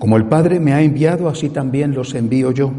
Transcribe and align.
Como 0.00 0.16
el 0.16 0.24
Padre 0.24 0.60
me 0.60 0.72
ha 0.72 0.80
enviado, 0.80 1.28
así 1.28 1.50
también 1.50 1.94
los 1.94 2.14
envío 2.14 2.52
yo. 2.52 2.72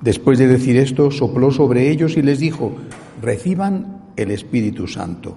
Después 0.00 0.38
de 0.38 0.46
decir 0.46 0.76
esto, 0.76 1.10
sopló 1.10 1.50
sobre 1.50 1.90
ellos 1.90 2.16
y 2.16 2.22
les 2.22 2.38
dijo, 2.38 2.72
reciban 3.20 4.02
el 4.14 4.30
Espíritu 4.30 4.86
Santo. 4.86 5.36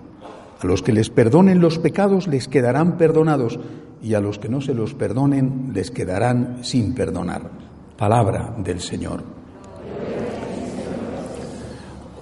A 0.61 0.67
los 0.67 0.83
que 0.83 0.93
les 0.93 1.09
perdonen 1.09 1.59
los 1.59 1.79
pecados 1.79 2.27
les 2.27 2.47
quedarán 2.47 2.97
perdonados 2.99 3.59
y 4.03 4.13
a 4.13 4.19
los 4.19 4.37
que 4.37 4.47
no 4.47 4.61
se 4.61 4.75
los 4.75 4.93
perdonen 4.93 5.71
les 5.73 5.89
quedarán 5.89 6.59
sin 6.61 6.93
perdonar. 6.93 7.49
Palabra 7.97 8.53
del 8.63 8.79
Señor. 8.79 9.23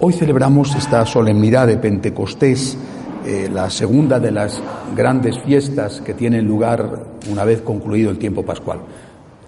Hoy 0.00 0.14
celebramos 0.14 0.74
esta 0.74 1.04
solemnidad 1.04 1.66
de 1.66 1.76
Pentecostés 1.76 2.78
eh, 3.28 3.46
la 3.52 3.68
segunda 3.68 4.18
de 4.18 4.30
las 4.30 4.58
grandes 4.96 5.38
fiestas 5.40 6.00
que 6.00 6.14
tienen 6.14 6.48
lugar 6.48 7.04
una 7.30 7.44
vez 7.44 7.60
concluido 7.60 8.10
el 8.10 8.16
tiempo 8.16 8.42
pascual. 8.42 8.78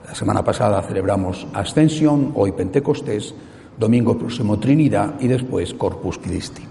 La 0.07 0.15
semana 0.15 0.45
pasada 0.45 0.83
celebramos 0.83 1.47
Ascensión, 1.55 2.33
hoy 2.35 2.53
Pentecostés, 2.53 3.35
domingo 3.79 4.19
próximo 4.19 4.59
Trinidad 4.59 5.15
y 5.19 5.29
después 5.29 5.73
Corpus 5.73 6.19
Christi. 6.19 6.63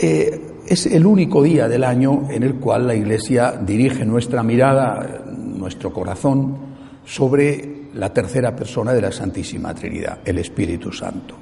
Eh, 0.00 0.54
es 0.66 0.86
el 0.86 1.04
único 1.04 1.42
día 1.42 1.68
del 1.68 1.84
año 1.84 2.26
en 2.30 2.42
el 2.42 2.54
cual 2.54 2.86
la 2.86 2.94
Iglesia 2.94 3.60
dirige 3.60 4.06
nuestra 4.06 4.42
mirada, 4.42 5.26
nuestro 5.36 5.92
corazón, 5.92 6.56
sobre 7.04 7.90
la 7.92 8.14
tercera 8.14 8.56
persona 8.56 8.94
de 8.94 9.02
la 9.02 9.12
Santísima 9.12 9.74
Trinidad, 9.74 10.20
el 10.24 10.38
Espíritu 10.38 10.90
Santo. 10.90 11.34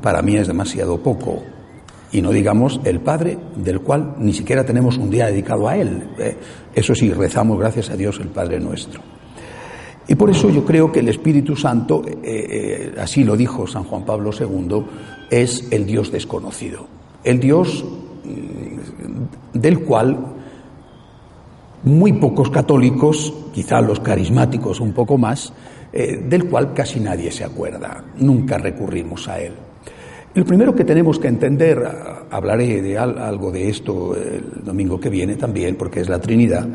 Para 0.00 0.22
mí 0.22 0.36
es 0.36 0.46
demasiado 0.46 1.02
poco 1.02 1.42
y 2.12 2.20
no 2.20 2.30
digamos 2.30 2.80
el 2.84 3.00
Padre, 3.00 3.38
del 3.56 3.80
cual 3.80 4.16
ni 4.18 4.34
siquiera 4.34 4.64
tenemos 4.64 4.98
un 4.98 5.10
día 5.10 5.26
dedicado 5.26 5.66
a 5.66 5.76
Él. 5.76 6.10
¿eh? 6.18 6.36
Eso 6.74 6.94
sí, 6.94 7.10
rezamos 7.10 7.58
gracias 7.58 7.88
a 7.88 7.96
Dios 7.96 8.20
el 8.20 8.28
Padre 8.28 8.60
nuestro. 8.60 9.00
Y 10.06 10.14
por 10.14 10.28
eso 10.28 10.50
yo 10.50 10.64
creo 10.64 10.92
que 10.92 11.00
el 11.00 11.08
Espíritu 11.08 11.56
Santo, 11.56 12.02
eh, 12.06 12.20
eh, 12.22 12.94
así 13.00 13.24
lo 13.24 13.34
dijo 13.34 13.66
San 13.66 13.84
Juan 13.84 14.04
Pablo 14.04 14.30
II, 14.38 14.84
es 15.30 15.68
el 15.70 15.86
Dios 15.86 16.12
desconocido. 16.12 16.86
El 17.24 17.40
Dios 17.40 17.82
mm, 18.24 19.58
del 19.58 19.80
cual 19.80 20.18
muy 21.84 22.12
pocos 22.12 22.50
católicos, 22.50 23.32
quizá 23.54 23.80
los 23.80 24.00
carismáticos 24.00 24.80
un 24.80 24.92
poco 24.92 25.18
más, 25.18 25.52
del 25.92 26.48
cual 26.48 26.72
casi 26.72 27.00
nadie 27.00 27.30
se 27.30 27.44
acuerda. 27.44 28.02
Nunca 28.16 28.56
recurrimos 28.56 29.28
a 29.28 29.40
Él. 29.40 29.52
Lo 30.34 30.46
primero 30.46 30.74
que 30.74 30.84
tenemos 30.84 31.18
que 31.18 31.28
entender, 31.28 31.86
hablaré 32.30 32.80
de 32.80 32.96
algo 32.96 33.50
de 33.52 33.68
esto 33.68 34.16
el 34.16 34.64
domingo 34.64 34.98
que 34.98 35.10
viene 35.10 35.36
también, 35.36 35.76
porque 35.76 36.00
es 36.00 36.08
la 36.08 36.20
Trinidad, 36.20 36.66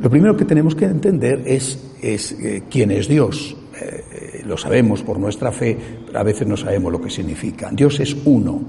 lo 0.00 0.08
primero 0.08 0.34
que 0.34 0.46
tenemos 0.46 0.74
que 0.74 0.86
entender 0.86 1.42
es, 1.44 1.78
eh, 2.02 2.62
quién 2.70 2.90
es 2.90 3.08
Dios. 3.08 3.54
Eh, 3.78 4.42
lo 4.46 4.56
sabemos 4.56 5.02
por 5.02 5.18
nuestra 5.18 5.52
fe, 5.52 5.76
pero 6.06 6.18
a 6.18 6.22
veces 6.22 6.48
no 6.48 6.56
sabemos 6.56 6.90
lo 6.90 7.02
que 7.02 7.10
significa. 7.10 7.70
Dios 7.70 8.00
es 8.00 8.16
uno, 8.24 8.62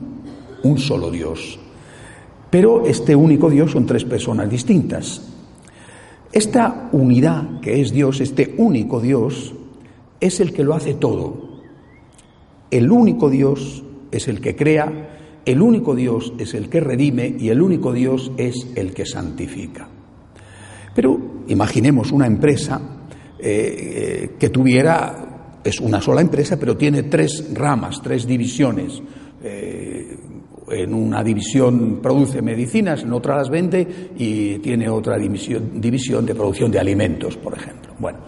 un 0.64 0.78
solo 0.78 1.09
Dios. 1.09 1.58
Pero 2.50 2.86
este 2.86 3.16
único 3.16 3.50
Dios 3.50 3.72
son 3.72 3.86
tres 3.86 4.03
personas 4.03 4.50
distintas. 4.50 5.22
Esta 6.34 6.90
unidad 6.92 7.62
que 7.62 7.80
es 7.80 7.94
Dios, 7.94 8.20
este 8.20 8.56
único 8.58 9.00
Dios, 9.00 9.53
es 10.20 10.42
el 10.42 10.52
que 10.52 10.66
lo 10.66 10.74
hace 10.74 10.96
todo. 10.96 11.62
El 12.70 12.92
único 12.92 13.30
Dios 13.30 13.84
es 14.13 14.28
el 14.28 14.40
que 14.40 14.56
crea, 14.56 15.41
el 15.46 15.62
único 15.62 15.96
Dios 15.96 16.34
es 16.38 16.53
el 16.53 16.69
que 16.69 16.79
redime 16.79 17.35
y 17.38 17.50
el 17.50 17.62
único 17.62 17.91
Dios 17.91 18.31
es 18.38 18.68
el 18.75 18.94
que 18.94 19.06
santifica. 19.06 19.90
Pero 20.96 21.44
imaginemos 21.47 22.12
una 22.12 22.28
empresa 22.28 22.79
eh, 23.40 24.35
que 24.40 24.50
tuviera, 24.50 25.59
es 25.63 25.79
una 25.81 26.00
sola 26.00 26.22
empresa, 26.22 26.57
pero 26.57 26.78
tiene 26.78 27.03
tres 27.03 27.50
ramas, 27.53 28.02
tres 28.02 28.25
divisiones. 28.25 29.02
Eh, 29.44 30.18
en 30.69 30.94
una 30.94 31.22
división 31.22 32.00
produce 32.02 32.41
medicinas, 32.41 33.03
en 33.03 33.12
otra 33.12 33.35
las 33.35 33.50
vende 33.50 34.12
y 34.18 34.59
tiene 34.59 34.88
otra 34.88 35.18
división, 35.18 35.81
de 36.25 36.35
producción 36.35 36.72
de 36.72 36.79
alimentos, 36.79 37.35
por 37.35 37.53
ejemplo. 37.53 37.94
Bueno, 38.00 38.19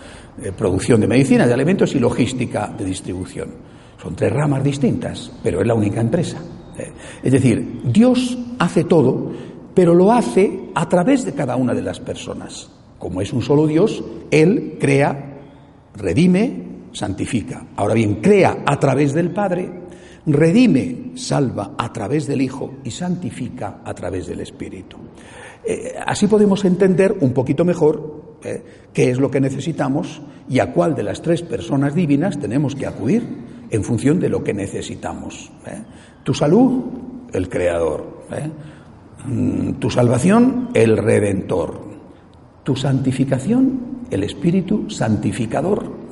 eh, 0.43 0.51
producción 0.51 0.99
de 0.99 1.07
medicinas, 1.07 1.47
de 1.47 1.53
alimentos 1.53 1.95
y 1.95 1.99
logística 1.99 2.67
de 2.77 2.83
distribución. 2.83 3.74
Son 4.05 4.15
tres 4.15 4.31
ramas 4.31 4.63
distintas, 4.63 5.31
pero 5.41 5.61
es 5.61 5.65
la 5.65 5.73
única 5.73 5.99
empresa. 5.99 6.37
Eh, 6.77 6.91
es 7.23 7.31
decir, 7.31 7.81
Dios 7.85 8.37
hace 8.59 8.83
todo, 8.83 9.31
pero 9.73 9.95
lo 9.95 10.11
hace 10.11 10.69
a 10.75 10.87
través 10.87 11.25
de 11.25 11.33
cada 11.33 11.55
una 11.55 11.73
de 11.73 11.81
las 11.81 11.99
personas. 11.99 12.69
Como 12.99 13.19
es 13.19 13.33
un 13.33 13.41
solo 13.41 13.65
Dios, 13.65 14.03
Él 14.29 14.77
crea, 14.79 15.39
redime, 15.95 16.65
santifica. 16.91 17.65
Ahora 17.75 17.95
bien, 17.95 18.21
crea 18.21 18.57
a 18.63 18.77
través 18.79 19.11
del 19.15 19.31
Padre, 19.31 19.71
redime, 20.27 21.13
salva 21.15 21.73
a 21.75 21.91
través 21.91 22.27
del 22.27 22.43
Hijo 22.43 22.75
y 22.83 22.91
santifica 22.91 23.81
a 23.83 23.95
través 23.95 24.27
del 24.27 24.41
Espíritu. 24.41 24.97
Eh, 25.65 25.95
así 26.05 26.27
podemos 26.27 26.63
entender 26.63 27.17
un 27.21 27.33
poquito 27.33 27.65
mejor 27.65 28.37
eh, 28.43 28.63
qué 28.93 29.09
es 29.09 29.17
lo 29.17 29.31
que 29.31 29.41
necesitamos 29.41 30.21
y 30.47 30.59
a 30.59 30.71
cuál 30.73 30.93
de 30.93 31.01
las 31.01 31.23
tres 31.23 31.41
personas 31.41 31.95
divinas 31.95 32.39
tenemos 32.39 32.75
que 32.75 32.85
acudir 32.85 33.54
en 33.69 33.83
función 33.83 34.19
de 34.19 34.29
lo 34.29 34.43
que 34.43 34.53
necesitamos. 34.53 35.51
¿eh? 35.65 35.81
Tu 36.23 36.33
salud, 36.33 36.83
el 37.33 37.49
Creador. 37.49 38.25
¿eh? 38.31 38.49
Mm, 39.27 39.73
tu 39.73 39.89
salvación, 39.89 40.69
el 40.73 40.97
Redentor. 40.97 41.85
Tu 42.63 42.75
santificación, 42.75 44.05
el 44.09 44.23
Espíritu 44.23 44.89
Santificador. 44.89 46.05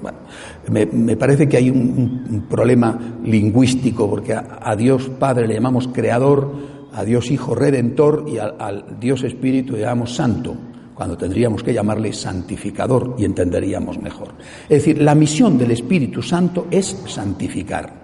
me, 0.70 1.16
parece 1.16 1.48
que 1.48 1.58
hay 1.58 1.70
un, 1.70 2.46
problema 2.50 3.00
lingüístico, 3.24 4.10
porque 4.10 4.34
a, 4.34 4.76
Dios 4.76 5.10
Padre 5.18 5.48
le 5.48 5.56
llamamos 5.56 5.88
Creador, 5.88 6.54
a 6.94 7.04
Dios 7.04 7.32
Hijo 7.32 7.56
Redentor 7.56 8.26
y 8.28 8.38
al 8.38 9.00
Dios 9.00 9.24
Espíritu 9.24 9.74
le 9.74 9.82
llamamos 9.82 10.14
Santo 10.16 10.56
cuando 10.94 11.18
tendríamos 11.18 11.64
que 11.64 11.74
llamarle 11.74 12.14
santificador 12.14 13.16
y 13.18 13.26
entenderíamos 13.26 14.02
mejor. 14.02 14.30
Es 14.64 14.86
decir, 14.86 15.02
la 15.02 15.16
misión 15.16 15.58
del 15.58 15.72
Espíritu 15.72 16.22
Santo 16.22 16.68
es 16.70 16.98
santificar. 17.08 18.04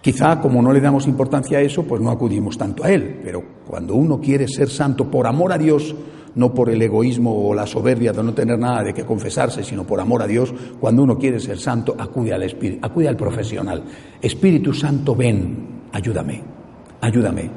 Quizá 0.00 0.40
como 0.40 0.62
no 0.62 0.72
le 0.72 0.80
damos 0.80 1.06
importancia 1.06 1.58
a 1.58 1.60
eso, 1.60 1.82
pues 1.82 2.00
no 2.00 2.10
acudimos 2.10 2.56
tanto 2.56 2.84
a 2.84 2.90
Él, 2.90 3.20
pero 3.22 3.42
cuando 3.66 3.94
uno 3.94 4.20
quiere 4.20 4.46
ser 4.46 4.70
santo 4.70 5.10
por 5.10 5.26
amor 5.26 5.52
a 5.52 5.58
Dios, 5.58 5.94
no 6.34 6.54
por 6.54 6.70
el 6.70 6.80
egoísmo 6.80 7.48
o 7.48 7.54
la 7.54 7.66
soberbia 7.66 8.12
de 8.12 8.22
no 8.22 8.32
tener 8.32 8.58
nada 8.58 8.84
de 8.84 8.94
que 8.94 9.04
confesarse, 9.04 9.64
sino 9.64 9.84
por 9.84 10.00
amor 10.00 10.22
a 10.22 10.26
Dios, 10.26 10.54
cuando 10.78 11.02
uno 11.02 11.18
quiere 11.18 11.40
ser 11.40 11.58
santo, 11.58 11.96
acude 11.98 12.32
al 12.32 12.44
Espíritu, 12.44 12.86
acude 12.86 13.08
al 13.08 13.16
profesional. 13.16 13.82
Espíritu 14.22 14.72
Santo, 14.72 15.16
ven, 15.16 15.80
ayúdame, 15.92 16.42
ayúdame 17.00 17.50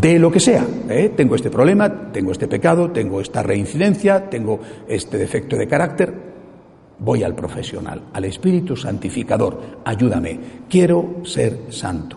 de 0.00 0.18
lo 0.18 0.30
que 0.30 0.40
sea. 0.40 0.66
¿eh? 0.88 1.12
Tengo 1.16 1.34
este 1.34 1.50
problema, 1.50 2.12
tengo 2.12 2.32
este 2.32 2.48
pecado, 2.48 2.90
tengo 2.90 3.20
esta 3.20 3.42
reincidencia, 3.42 4.28
tengo 4.28 4.60
este 4.86 5.16
defecto 5.18 5.56
de 5.56 5.66
carácter. 5.66 6.12
Voy 6.98 7.22
al 7.22 7.34
profesional, 7.34 8.02
al 8.12 8.24
Espíritu 8.24 8.76
Santificador. 8.76 9.80
Ayúdame. 9.84 10.38
Quiero 10.68 11.16
ser 11.24 11.66
santo. 11.70 12.16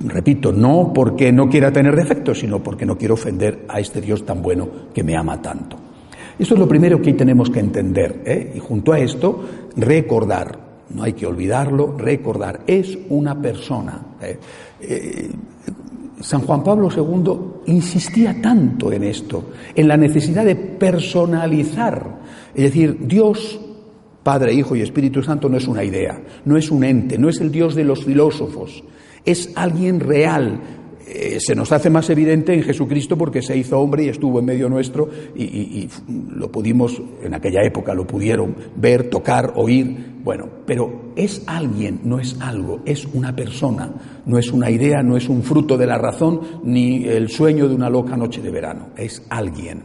Repito, 0.00 0.52
no 0.52 0.92
porque 0.92 1.30
no 1.32 1.48
quiera 1.48 1.72
tener 1.72 1.94
defectos, 1.94 2.40
sino 2.40 2.62
porque 2.62 2.86
no 2.86 2.98
quiero 2.98 3.14
ofender 3.14 3.64
a 3.68 3.78
este 3.78 4.00
Dios 4.00 4.26
tan 4.26 4.42
bueno 4.42 4.68
que 4.92 5.04
me 5.04 5.16
ama 5.16 5.40
tanto. 5.40 5.76
Esto 6.38 6.54
es 6.54 6.60
lo 6.60 6.68
primero 6.68 7.00
que 7.00 7.12
tenemos 7.12 7.50
que 7.50 7.60
entender. 7.60 8.22
¿eh? 8.24 8.52
Y 8.56 8.58
junto 8.58 8.92
a 8.92 8.98
esto, 8.98 9.44
recordar. 9.76 10.72
No 10.90 11.04
hay 11.04 11.12
que 11.12 11.26
olvidarlo, 11.26 11.96
recordar. 11.96 12.60
Es 12.66 12.98
una 13.08 13.40
persona. 13.40 14.00
¿eh? 14.20 15.30
San 16.22 16.42
Juan 16.42 16.62
Pablo 16.62 16.88
II 16.94 17.72
insistía 17.72 18.40
tanto 18.40 18.92
en 18.92 19.04
esto, 19.04 19.50
en 19.74 19.88
la 19.88 19.96
necesidad 19.96 20.44
de 20.44 20.56
personalizar. 20.56 22.20
Es 22.54 22.64
decir, 22.64 22.96
Dios, 23.00 23.60
Padre, 24.22 24.54
Hijo 24.54 24.76
y 24.76 24.82
Espíritu 24.82 25.22
Santo 25.22 25.48
no 25.48 25.56
es 25.56 25.66
una 25.66 25.84
idea, 25.84 26.22
no 26.44 26.56
es 26.56 26.70
un 26.70 26.84
ente, 26.84 27.18
no 27.18 27.28
es 27.28 27.40
el 27.40 27.50
Dios 27.50 27.74
de 27.74 27.84
los 27.84 28.04
filósofos, 28.04 28.84
es 29.24 29.50
alguien 29.56 30.00
real, 30.00 30.60
eh, 31.06 31.38
se 31.40 31.54
nos 31.54 31.72
hace 31.72 31.90
más 31.90 32.08
evidente 32.10 32.54
en 32.54 32.62
Jesucristo 32.62 33.16
porque 33.16 33.42
se 33.42 33.56
hizo 33.56 33.78
hombre 33.78 34.04
y 34.04 34.08
estuvo 34.08 34.38
en 34.38 34.44
medio 34.44 34.68
nuestro 34.68 35.08
y, 35.34 35.42
y, 35.42 35.88
lo 36.34 36.50
pudimos, 36.50 37.00
en 37.22 37.34
aquella 37.34 37.62
época 37.62 37.94
lo 37.94 38.06
pudieron 38.06 38.54
ver, 38.76 39.10
tocar, 39.10 39.52
oír. 39.56 40.12
Bueno, 40.22 40.48
pero 40.66 41.12
es 41.16 41.42
alguien, 41.46 42.00
no 42.04 42.20
es 42.20 42.36
algo, 42.40 42.80
es 42.84 43.06
una 43.12 43.34
persona, 43.34 44.22
no 44.24 44.38
es 44.38 44.52
una 44.52 44.70
idea, 44.70 45.02
no 45.02 45.16
es 45.16 45.28
un 45.28 45.42
fruto 45.42 45.76
de 45.76 45.86
la 45.86 45.98
razón 45.98 46.40
ni 46.62 47.04
el 47.04 47.28
sueño 47.28 47.68
de 47.68 47.74
una 47.74 47.90
loca 47.90 48.16
noche 48.16 48.40
de 48.40 48.50
verano, 48.50 48.90
es 48.96 49.24
alguien. 49.28 49.82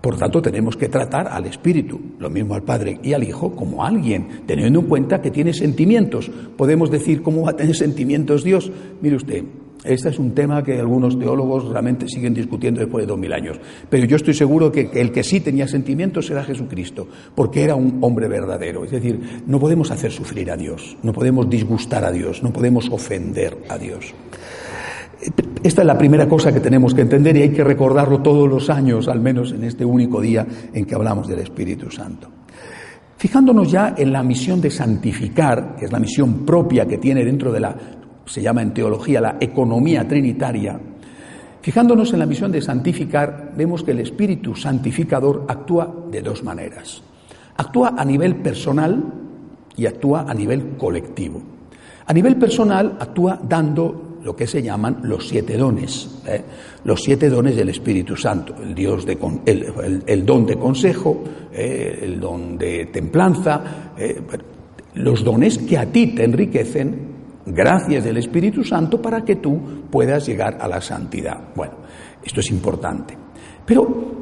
Por 0.00 0.16
tanto, 0.18 0.40
tenemos 0.40 0.76
que 0.76 0.88
tratar 0.88 1.26
al 1.26 1.46
Espíritu, 1.46 1.98
lo 2.20 2.30
mismo 2.30 2.54
al 2.54 2.62
Padre 2.62 3.00
y 3.02 3.12
al 3.12 3.24
Hijo, 3.24 3.56
como 3.56 3.84
alguien, 3.84 4.42
teniendo 4.46 4.78
en 4.78 4.86
cuenta 4.86 5.20
que 5.20 5.32
tiene 5.32 5.52
sentimientos. 5.52 6.30
Podemos 6.56 6.92
decir, 6.92 7.22
¿cómo 7.22 7.42
va 7.42 7.50
a 7.50 7.56
tener 7.56 7.74
sentimientos 7.74 8.44
Dios? 8.44 8.70
Mire 9.00 9.16
usted, 9.16 9.42
este 9.86 10.08
es 10.08 10.18
un 10.18 10.32
tema 10.32 10.62
que 10.62 10.78
algunos 10.78 11.18
teólogos 11.18 11.68
realmente 11.68 12.08
siguen 12.08 12.34
discutiendo 12.34 12.80
después 12.80 13.04
de 13.04 13.08
dos 13.08 13.18
mil 13.18 13.32
años. 13.32 13.58
Pero 13.88 14.06
yo 14.06 14.16
estoy 14.16 14.34
seguro 14.34 14.70
que 14.72 14.90
el 14.94 15.12
que 15.12 15.22
sí 15.22 15.40
tenía 15.40 15.68
sentimientos 15.68 16.30
era 16.30 16.44
Jesucristo, 16.44 17.06
porque 17.34 17.62
era 17.62 17.74
un 17.74 17.98
hombre 18.00 18.28
verdadero. 18.28 18.84
Es 18.84 18.90
decir, 18.90 19.42
no 19.46 19.58
podemos 19.60 19.90
hacer 19.90 20.12
sufrir 20.12 20.50
a 20.50 20.56
Dios, 20.56 20.96
no 21.02 21.12
podemos 21.12 21.48
disgustar 21.48 22.04
a 22.04 22.12
Dios, 22.12 22.42
no 22.42 22.52
podemos 22.52 22.88
ofender 22.90 23.56
a 23.68 23.78
Dios. 23.78 24.14
Esta 25.62 25.82
es 25.82 25.86
la 25.86 25.98
primera 25.98 26.28
cosa 26.28 26.52
que 26.52 26.60
tenemos 26.60 26.94
que 26.94 27.00
entender 27.00 27.36
y 27.36 27.42
hay 27.42 27.50
que 27.50 27.64
recordarlo 27.64 28.20
todos 28.20 28.48
los 28.48 28.68
años, 28.70 29.08
al 29.08 29.20
menos 29.20 29.52
en 29.52 29.64
este 29.64 29.84
único 29.84 30.20
día 30.20 30.46
en 30.72 30.84
que 30.84 30.94
hablamos 30.94 31.26
del 31.26 31.40
Espíritu 31.40 31.90
Santo. 31.90 32.28
Fijándonos 33.16 33.70
ya 33.70 33.94
en 33.96 34.12
la 34.12 34.22
misión 34.22 34.60
de 34.60 34.70
santificar, 34.70 35.74
que 35.76 35.86
es 35.86 35.92
la 35.92 35.98
misión 35.98 36.44
propia 36.44 36.86
que 36.86 36.98
tiene 36.98 37.24
dentro 37.24 37.50
de 37.50 37.60
la, 37.60 37.76
se 38.26 38.42
llama 38.42 38.62
en 38.62 38.74
teología, 38.74 39.20
la 39.20 39.36
economía 39.40 40.06
trinitaria, 40.06 40.78
fijándonos 41.62 42.12
en 42.12 42.18
la 42.18 42.26
misión 42.26 42.52
de 42.52 42.60
santificar, 42.60 43.52
vemos 43.56 43.82
que 43.82 43.92
el 43.92 44.00
Espíritu 44.00 44.54
santificador 44.54 45.46
actúa 45.48 45.92
de 46.10 46.22
dos 46.22 46.42
maneras. 46.42 47.02
Actúa 47.56 47.94
a 47.96 48.04
nivel 48.04 48.36
personal 48.36 49.02
y 49.76 49.86
actúa 49.86 50.26
a 50.28 50.34
nivel 50.34 50.76
colectivo. 50.76 51.42
A 52.06 52.12
nivel 52.12 52.36
personal 52.36 52.96
actúa 53.00 53.40
dando 53.42 54.18
lo 54.22 54.34
que 54.34 54.46
se 54.46 54.62
llaman 54.62 55.00
los 55.02 55.28
siete 55.28 55.56
dones, 55.56 56.20
¿eh? 56.26 56.42
los 56.84 57.00
siete 57.00 57.30
dones 57.30 57.54
del 57.54 57.68
Espíritu 57.68 58.16
Santo, 58.16 58.56
el, 58.56 60.26
don 60.26 60.46
de 60.46 60.56
consejo, 60.56 61.22
¿eh? 61.52 62.00
el 62.02 62.18
don 62.18 62.58
de 62.58 62.86
templanza, 62.86 63.92
¿eh? 63.96 64.20
los 64.94 65.22
dones 65.22 65.58
que 65.58 65.78
a 65.78 65.86
ti 65.86 66.08
te 66.08 66.24
enriquecen 66.24 67.15
gracias 67.46 68.04
del 68.04 68.18
Espíritu 68.18 68.64
Santo 68.64 69.00
para 69.00 69.24
que 69.24 69.36
tú 69.36 69.58
puedas 69.90 70.26
llegar 70.26 70.58
a 70.60 70.68
la 70.68 70.80
santidad. 70.80 71.54
Bueno, 71.54 71.74
esto 72.22 72.40
es 72.40 72.50
importante. 72.50 73.16
Pero 73.64 74.16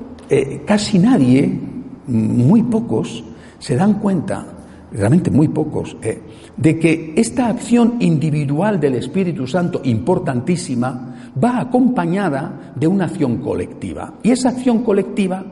casi 0.65 0.99
nadie, 0.99 1.59
muy 2.07 2.63
pocos, 2.63 3.25
se 3.59 3.77
dan 3.77 3.95
cuenta 3.95 4.55
realmente 4.95 5.31
muy 5.31 5.49
pocos, 5.49 5.97
eh, 6.03 6.23
de 6.57 6.79
que 6.79 7.15
esta 7.17 7.49
acción 7.49 7.97
individual 7.99 8.79
del 8.79 8.95
Espíritu 8.95 9.47
Santo, 9.47 9.81
importantísima, 9.85 11.33
va 11.43 11.61
acompañada 11.61 12.73
de 12.77 12.87
una 12.87 13.07
acción 13.07 13.39
colectiva. 13.39 14.15
Y 14.23 14.31
esa 14.31 14.51
acción 14.51 14.85
colectiva 14.85 15.45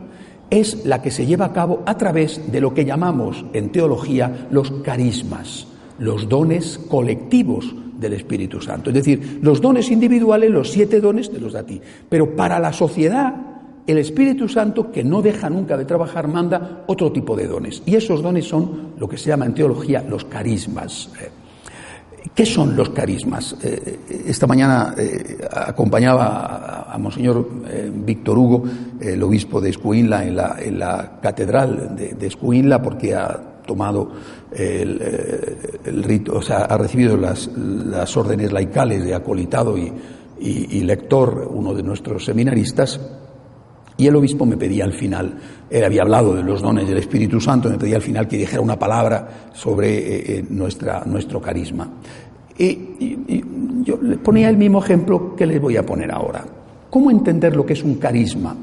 es 0.49 0.87
la 0.87 1.03
que 1.03 1.11
se 1.11 1.27
lleva 1.27 1.47
a 1.47 1.53
cabo 1.53 1.83
a 1.87 1.97
través 1.97 2.53
de 2.53 2.61
lo 2.61 2.73
que 2.73 2.85
llamamos 2.85 3.45
en 3.53 3.73
teología 3.73 4.47
los 4.51 4.71
carismas, 4.83 5.67
los 5.99 6.29
dones 6.29 6.79
colectivos 6.89 7.75
del 7.99 8.15
Espíritu 8.15 8.61
Santo. 8.61 8.91
Es 8.91 8.95
decir, 8.95 9.39
los 9.43 9.61
dones 9.61 9.91
individuales, 9.91 10.51
los 10.51 10.71
siete 10.71 11.01
dones 11.01 11.31
te 11.31 11.41
los 11.41 11.53
da 11.53 11.61
a 11.61 11.67
ti. 11.67 11.81
Pero 12.09 12.35
para 12.35 12.59
la 12.59 12.73
sociedad 12.73 13.53
el 13.87 13.99
Espíritu 13.99 14.49
Santo, 14.49 14.93
que 14.93 15.03
no 15.03 15.23
deja 15.23 15.51
nunca 15.51 15.77
de 15.77 15.85
trabajar, 15.85 16.29
manda 16.29 16.85
otro 16.87 17.11
tipo 17.11 17.37
de 17.37 17.47
dones. 17.47 17.83
Y 17.85 17.97
esos 17.97 18.23
dones 18.23 18.47
son 18.47 18.93
lo 18.99 19.09
que 19.09 19.17
se 19.17 19.29
llama 19.29 19.47
en 19.47 19.55
teología 19.55 20.05
los 20.09 20.25
carismas. 20.25 21.11
Eh, 21.21 21.31
¿Qué 22.33 22.47
son 22.47 22.77
los 22.77 22.91
carismas? 22.91 23.57
Eh, 23.63 23.99
esta 24.27 24.47
mañana 24.47 24.95
eh, 24.97 25.39
acompañaba 25.51 26.93
a, 26.93 26.99
Monseñor 26.99 27.49
Víctor 27.93 28.39
Hugo, 28.39 28.63
el 29.01 29.21
obispo 29.23 29.61
de 29.61 29.71
Escuinla, 29.71 30.25
en 30.25 30.79
la, 30.79 31.19
catedral 31.21 31.97
de, 31.97 32.27
Escuinla, 32.27 32.81
porque 32.81 33.15
ha 33.15 33.52
tomado 33.67 34.11
el, 34.53 35.01
rito, 36.05 36.37
o 36.37 36.43
sea, 36.43 36.65
ha 36.65 36.77
recibido 36.77 37.17
las, 37.17 37.49
órdenes 38.17 38.53
laicales 38.53 39.05
de 39.05 39.15
acolitado 39.15 39.77
y 39.79 40.81
lector, 40.83 41.49
uno 41.53 41.75
de 41.75 41.83
nuestros 41.83 42.25
seminaristas, 42.25 43.01
y 43.97 44.07
el 44.07 44.17
obispo 44.17 44.47
me 44.47 44.57
pedía 44.57 44.85
al 44.85 44.93
final, 44.93 45.39
él 45.71 45.85
había 45.85 46.03
hablado 46.03 46.35
de 46.35 46.43
los 46.43 46.63
dones 46.63 46.89
del 46.89 46.99
Espíritu 46.99 47.41
Santo, 47.41 47.69
me 47.69 47.79
pedía 47.79 47.97
al 47.97 48.03
final 48.03 48.27
que 48.27 48.37
dijera 48.37 48.61
una 48.61 48.79
palabra 48.79 49.51
sobre 49.53 49.99
eh, 49.99 50.39
eh, 50.39 50.45
nuestra, 50.49 51.05
nuestro 51.05 51.41
carisma. 51.41 51.89
Y, 52.59 53.17
yo 53.83 53.99
le 54.01 54.17
ponía 54.19 54.49
el 54.49 54.57
mismo 54.57 54.79
ejemplo 54.79 55.35
que 55.35 55.45
les 55.45 55.61
voy 55.61 55.77
a 55.77 55.85
poner 55.85 56.13
ahora. 56.13 56.45
¿Cómo 56.89 57.11
entender 57.11 57.57
lo 57.57 57.67
que 57.67 57.73
es 57.73 57.83
un 57.83 57.97
carisma? 57.97 58.57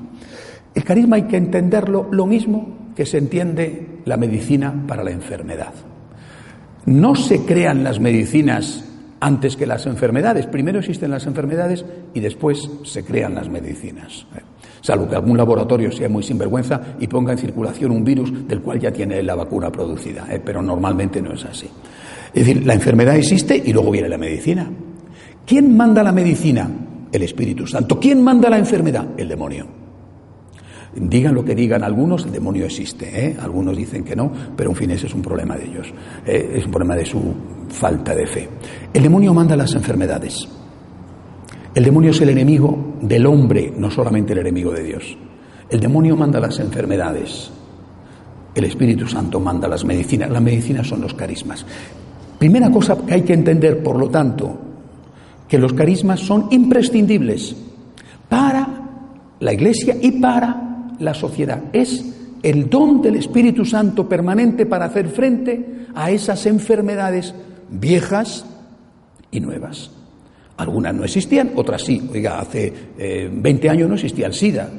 El 0.73 0.83
carisma 0.83 1.17
hay 1.17 1.23
que 1.23 1.35
entenderlo 1.35 2.07
lo 2.09 2.25
mismo 2.25 2.88
que 2.99 3.05
se 3.05 3.17
entiende 3.17 4.01
la 4.03 4.17
medicina 4.17 4.83
para 4.85 5.05
la 5.05 5.11
enfermedad. 5.11 5.73
No 6.85 7.15
se 7.15 7.45
crean 7.45 7.81
las 7.81 8.01
medicinas 8.01 8.83
antes 9.21 9.55
que 9.55 9.65
las 9.65 9.85
enfermedades. 9.85 10.47
Primero 10.47 10.79
existen 10.79 11.09
las 11.09 11.25
enfermedades 11.25 11.85
y 12.13 12.19
después 12.19 12.69
se 12.83 13.05
crean 13.05 13.35
las 13.35 13.47
medicinas 13.47 14.25
salvo 14.81 15.07
que 15.07 15.15
algún 15.15 15.37
laboratorio 15.37 15.91
sea 15.91 16.09
muy 16.09 16.23
sinvergüenza 16.23 16.95
y 16.99 17.07
ponga 17.07 17.31
en 17.31 17.37
circulación 17.37 17.91
un 17.91 18.03
virus 18.03 18.47
del 18.47 18.59
cual 18.61 18.79
ya 18.79 18.91
tiene 18.91 19.23
la 19.23 19.35
vacuna 19.35 19.71
producida, 19.71 20.27
¿eh? 20.29 20.41
pero 20.43 20.61
normalmente 20.61 21.21
no 21.21 21.33
es 21.33 21.45
así. 21.45 21.67
Es 22.33 22.45
decir, 22.45 22.65
la 22.65 22.73
enfermedad 22.73 23.15
existe 23.15 23.61
y 23.63 23.71
luego 23.71 23.91
viene 23.91 24.09
la 24.09 24.17
medicina. 24.17 24.69
¿Quién 25.45 25.77
manda 25.77 26.03
la 26.03 26.11
medicina? 26.11 26.69
El 27.11 27.23
Espíritu 27.23 27.65
Santo. 27.65 27.99
¿Quién 27.99 28.21
manda 28.21 28.49
la 28.49 28.57
enfermedad? 28.57 29.07
El 29.17 29.29
demonio. 29.29 29.88
Digan 30.99 31.33
lo 31.33 31.45
que 31.45 31.55
digan 31.55 31.83
algunos, 31.83 32.25
el 32.25 32.31
demonio 32.31 32.65
existe. 32.65 33.27
¿eh? 33.27 33.37
Algunos 33.41 33.77
dicen 33.77 34.03
que 34.03 34.15
no, 34.15 34.31
pero 34.55 34.71
en 34.71 34.75
fin, 34.75 34.91
ese 34.91 35.07
es 35.07 35.13
un 35.13 35.21
problema 35.21 35.55
de 35.55 35.65
ellos. 35.65 35.87
¿eh? 36.25 36.55
Es 36.55 36.65
un 36.65 36.71
problema 36.71 36.95
de 36.95 37.05
su 37.05 37.21
falta 37.69 38.13
de 38.13 38.27
fe. 38.27 38.49
El 38.93 39.03
demonio 39.03 39.33
manda 39.33 39.55
las 39.55 39.73
enfermedades. 39.75 40.47
El 41.73 41.83
demonio 41.83 42.11
es 42.11 42.19
el 42.19 42.29
enemigo 42.29 42.95
del 43.01 43.25
hombre, 43.27 43.71
no 43.77 43.89
solamente 43.89 44.33
el 44.33 44.39
enemigo 44.39 44.71
de 44.71 44.83
Dios. 44.83 45.17
El 45.69 45.79
demonio 45.79 46.17
manda 46.17 46.39
las 46.39 46.59
enfermedades. 46.59 47.49
El 48.53 48.65
Espíritu 48.65 49.07
Santo 49.07 49.39
manda 49.39 49.69
las 49.69 49.85
medicinas. 49.85 50.29
Las 50.29 50.41
medicinas 50.41 50.87
son 50.87 50.99
los 50.99 51.13
carismas. 51.13 51.65
Primera 52.37 52.69
cosa 52.69 52.97
que 53.05 53.13
hay 53.13 53.21
que 53.21 53.33
entender, 53.33 53.81
por 53.81 53.97
lo 53.97 54.09
tanto, 54.09 54.57
que 55.47 55.57
los 55.57 55.71
carismas 55.71 56.19
son 56.19 56.47
imprescindibles 56.51 57.55
para 58.27 58.67
la 59.39 59.53
Iglesia 59.53 59.95
y 60.01 60.11
para 60.13 60.68
la 60.99 61.13
sociedad. 61.13 61.63
Es 61.73 62.05
el 62.43 62.69
don 62.69 63.01
del 63.01 63.15
Espíritu 63.15 63.65
Santo 63.65 64.07
permanente 64.07 64.65
para 64.65 64.85
hacer 64.85 65.09
frente 65.09 65.87
a 65.93 66.11
esas 66.11 66.45
enfermedades 66.45 67.33
viejas 67.69 68.45
y 69.31 69.39
nuevas. 69.39 69.91
Algunas 70.57 70.93
no 70.93 71.03
existían, 71.03 71.51
otras 71.55 71.83
sí. 71.83 72.09
Oiga, 72.11 72.39
hace 72.39 72.73
20 73.31 73.67
eh, 73.67 73.69
años 73.69 73.87
no 73.87 73.95
existía 73.95 74.27
el 74.27 74.33
SIDA, 74.33 74.69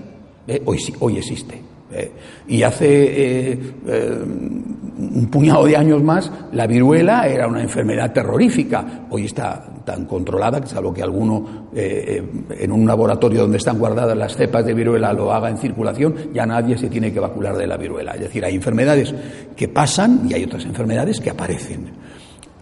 eh, 0.46 0.62
hoy, 0.64 0.78
hoy 1.00 1.16
existe. 1.18 1.69
Eh. 1.92 2.12
y 2.48 2.62
hace 2.62 3.58
un 3.86 5.28
puñado 5.30 5.64
de 5.64 5.76
años 5.76 6.02
más 6.02 6.30
la 6.52 6.66
viruela 6.66 7.26
era 7.26 7.48
una 7.48 7.62
enfermedad 7.62 8.12
terrorífica. 8.12 9.06
Hoy 9.10 9.24
está 9.24 9.64
tan 9.84 10.04
controlada 10.04 10.60
que 10.60 10.68
salvo 10.68 10.92
que 10.92 11.02
alguno 11.02 11.68
en 11.72 12.72
un 12.72 12.86
laboratorio 12.86 13.42
donde 13.42 13.56
están 13.56 13.78
guardadas 13.78 14.16
las 14.16 14.36
cepas 14.36 14.64
de 14.64 14.74
viruela 14.74 15.12
lo 15.12 15.32
haga 15.32 15.50
en 15.50 15.58
circulación, 15.58 16.14
ya 16.32 16.46
nadie 16.46 16.76
se 16.78 16.88
tiene 16.88 17.12
que 17.12 17.18
vacunar 17.18 17.56
de 17.56 17.66
la 17.66 17.76
viruela. 17.76 18.12
Es 18.12 18.20
decir, 18.20 18.44
hay 18.44 18.54
enfermedades 18.54 19.14
que 19.56 19.68
pasan 19.68 20.26
y 20.28 20.34
hay 20.34 20.44
otras 20.44 20.64
enfermedades 20.64 21.20
que 21.20 21.30
aparecen. 21.30 21.90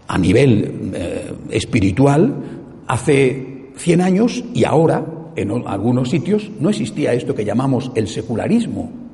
A 0.07 0.17
nivel 0.17 0.93
espiritual, 1.51 2.35
hace 2.87 3.73
100 3.77 4.01
años 4.01 4.45
y 4.55 4.65
ahora 4.65 5.05
en 5.37 5.51
algunos 5.67 6.11
sitios 6.11 6.51
no 6.59 6.71
existía 6.71 7.13
esto 7.13 7.35
que 7.35 7.45
llamamos 7.45 7.93
el 7.95 8.09
secularismo. 8.09 9.08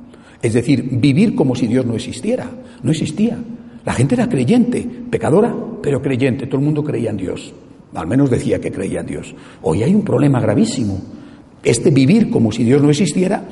Es 0.44 0.52
decir, 0.52 0.86
vivir 1.00 1.34
como 1.34 1.54
si 1.54 1.66
Dios 1.66 1.86
no 1.86 1.94
existiera. 1.94 2.50
No 2.82 2.90
existía. 2.90 3.38
La 3.82 3.94
gente 3.94 4.14
era 4.14 4.28
creyente, 4.28 4.86
pecadora, 5.10 5.54
pero 5.82 6.02
creyente. 6.02 6.46
Todo 6.46 6.58
el 6.58 6.66
mundo 6.66 6.84
creía 6.84 7.08
en 7.08 7.16
Dios. 7.16 7.54
Al 7.94 8.06
menos 8.06 8.28
decía 8.28 8.60
que 8.60 8.70
creía 8.70 9.00
en 9.00 9.06
Dios. 9.06 9.34
Hoy 9.62 9.82
hay 9.82 9.94
un 9.94 10.02
problema 10.02 10.40
gravísimo. 10.40 11.00
Este 11.62 11.90
vivir 11.90 12.28
como 12.28 12.52
si 12.52 12.62
Dios 12.62 12.82
no 12.82 12.90
existiera, 12.90 13.42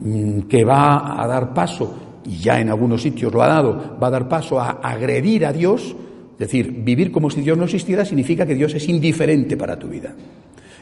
mm, 0.00 0.40
que 0.48 0.64
va 0.64 1.22
a 1.22 1.24
dar 1.28 1.54
paso, 1.54 2.20
y 2.26 2.38
ya 2.38 2.60
en 2.60 2.68
algunos 2.68 3.00
sitios 3.00 3.32
lo 3.32 3.42
ha 3.42 3.46
dado, 3.46 3.96
va 4.02 4.08
a 4.08 4.10
dar 4.10 4.28
paso 4.28 4.58
a 4.58 4.70
agredir 4.82 5.46
a 5.46 5.52
Dios, 5.52 5.94
es 6.32 6.38
decir, 6.38 6.82
vivir 6.82 7.12
como 7.12 7.30
si 7.30 7.42
Dios 7.42 7.56
no 7.56 7.62
existiera 7.62 8.04
significa 8.04 8.44
que 8.44 8.56
Dios 8.56 8.74
es 8.74 8.88
indiferente 8.88 9.56
para 9.56 9.78
tu 9.78 9.86
vida. 9.86 10.16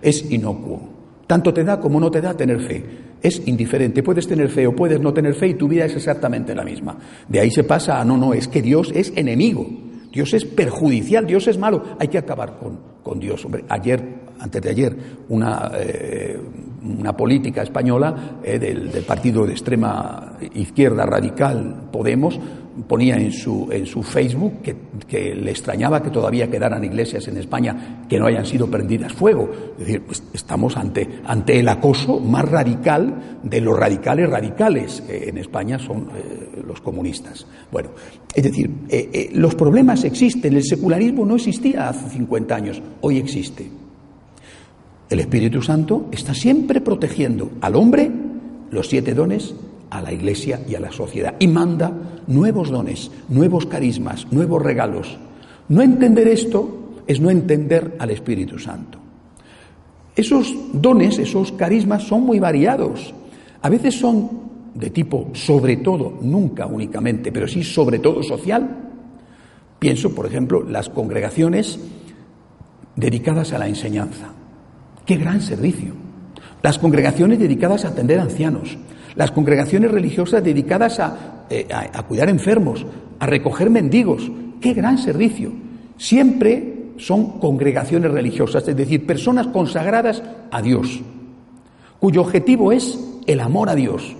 Es 0.00 0.30
inocuo. 0.30 1.07
Tanto 1.28 1.52
te 1.52 1.62
da 1.62 1.78
como 1.78 2.00
no 2.00 2.10
te 2.10 2.22
da 2.22 2.34
tener 2.34 2.58
fe. 2.58 2.82
Es 3.20 3.46
indiferente. 3.46 4.02
Puedes 4.02 4.26
tener 4.26 4.48
fe 4.48 4.66
o 4.66 4.74
puedes 4.74 4.98
no 4.98 5.12
tener 5.12 5.34
fe 5.34 5.48
y 5.48 5.54
tu 5.54 5.68
vida 5.68 5.84
es 5.84 5.94
exactamente 5.94 6.54
la 6.54 6.64
misma. 6.64 6.96
De 7.28 7.38
ahí 7.38 7.50
se 7.50 7.64
pasa 7.64 8.00
a 8.00 8.04
no, 8.04 8.16
no, 8.16 8.32
es 8.32 8.48
que 8.48 8.62
Dios 8.62 8.90
es 8.94 9.12
enemigo. 9.14 9.68
Dios 10.10 10.32
es 10.32 10.46
perjudicial, 10.46 11.26
Dios 11.26 11.46
es 11.46 11.58
malo. 11.58 11.84
Hay 11.98 12.08
que 12.08 12.16
acabar 12.16 12.56
con, 12.58 12.78
con 13.02 13.20
Dios. 13.20 13.44
Hombre, 13.44 13.62
ayer, 13.68 14.02
antes 14.40 14.62
de 14.62 14.70
ayer, 14.70 14.96
una, 15.28 15.70
eh, 15.78 16.40
una 16.82 17.14
política 17.14 17.60
española 17.60 18.38
eh, 18.42 18.58
del, 18.58 18.90
del, 18.90 19.04
partido 19.04 19.44
de 19.44 19.52
extrema 19.52 20.38
izquierda 20.54 21.04
radical, 21.04 21.88
Podemos, 21.92 22.40
ponía 22.86 23.16
en 23.16 23.32
su, 23.32 23.68
en 23.70 23.86
su 23.86 24.02
Facebook 24.02 24.54
que, 24.62 25.34
le 25.34 25.50
extrañaba 25.50 26.02
que 26.02 26.10
todavía 26.10 26.50
quedaran 26.50 26.84
iglesias 26.84 27.26
en 27.28 27.36
España 27.38 28.04
que 28.08 28.18
no 28.18 28.26
hayan 28.26 28.46
sido 28.46 28.70
prendidas 28.70 29.12
fuego. 29.12 29.50
Es 29.72 29.86
decir, 29.86 30.02
pues 30.02 30.22
estamos 30.32 30.76
ante, 30.76 31.20
ante 31.24 31.58
el 31.58 31.68
acoso 31.68 32.20
más 32.20 32.48
radical 32.48 33.40
de 33.42 33.60
los 33.60 33.78
radicales 33.78 34.28
radicales. 34.28 35.02
En 35.08 35.38
España 35.38 35.78
son 35.78 36.08
eh, 36.14 36.62
los 36.66 36.80
comunistas. 36.80 37.46
Bueno, 37.72 37.90
es 38.34 38.42
decir, 38.42 38.70
eh, 38.88 39.10
eh, 39.12 39.30
los 39.32 39.54
problemas 39.54 40.04
existen. 40.04 40.54
El 40.54 40.64
secularismo 40.64 41.24
no 41.24 41.36
existía 41.36 41.88
hace 41.88 42.08
50 42.10 42.54
años, 42.54 42.82
hoy 43.00 43.18
existe. 43.18 43.68
El 45.10 45.20
Espíritu 45.20 45.62
Santo 45.62 46.08
está 46.12 46.34
siempre 46.34 46.80
protegiendo 46.80 47.50
al 47.62 47.76
hombre 47.76 48.10
los 48.70 48.88
siete 48.88 49.14
dones 49.14 49.54
a 49.90 50.00
la 50.02 50.12
Iglesia 50.12 50.60
y 50.68 50.74
a 50.74 50.80
la 50.80 50.92
sociedad 50.92 51.34
y 51.38 51.48
manda 51.48 51.92
nuevos 52.26 52.70
dones, 52.70 53.10
nuevos 53.28 53.66
carismas, 53.66 54.26
nuevos 54.30 54.62
regalos. 54.62 55.18
No 55.68 55.82
entender 55.82 56.28
esto 56.28 57.02
es 57.06 57.20
no 57.20 57.30
entender 57.30 57.96
al 57.98 58.10
Espíritu 58.10 58.58
Santo. 58.58 58.98
Esos 60.14 60.54
dones, 60.72 61.18
esos 61.18 61.52
carismas 61.52 62.02
son 62.02 62.22
muy 62.22 62.38
variados. 62.38 63.14
A 63.62 63.68
veces 63.68 63.94
son 63.94 64.48
de 64.74 64.90
tipo 64.90 65.30
sobre 65.32 65.78
todo, 65.78 66.18
nunca 66.20 66.66
únicamente, 66.66 67.32
pero 67.32 67.48
sí 67.48 67.62
sobre 67.62 67.98
todo 67.98 68.22
social. 68.22 68.90
Pienso, 69.78 70.14
por 70.14 70.26
ejemplo, 70.26 70.62
las 70.62 70.88
congregaciones 70.88 71.78
dedicadas 72.96 73.52
a 73.52 73.58
la 73.58 73.68
enseñanza. 73.68 74.32
Qué 75.06 75.16
gran 75.16 75.40
servicio. 75.40 75.94
Las 76.62 76.78
congregaciones 76.78 77.38
dedicadas 77.38 77.84
a 77.84 77.88
atender 77.88 78.18
ancianos, 78.18 78.76
las 79.18 79.32
congregaciones 79.32 79.90
religiosas 79.90 80.44
dedicadas 80.44 81.00
a, 81.00 81.44
eh, 81.50 81.66
a, 81.72 81.98
a, 81.98 82.02
cuidar 82.04 82.28
enfermos, 82.28 82.86
a 83.18 83.26
recoger 83.26 83.68
mendigos. 83.68 84.30
¡Qué 84.60 84.74
gran 84.74 84.96
servicio! 84.96 85.50
Siempre 85.96 86.92
son 86.98 87.40
congregaciones 87.40 88.12
religiosas, 88.12 88.68
es 88.68 88.76
decir, 88.76 89.04
personas 89.06 89.48
consagradas 89.48 90.22
a 90.52 90.62
Dios, 90.62 91.00
cuyo 91.98 92.20
objetivo 92.20 92.70
es 92.70 92.96
el 93.26 93.40
amor 93.40 93.68
a 93.70 93.74
Dios, 93.74 94.14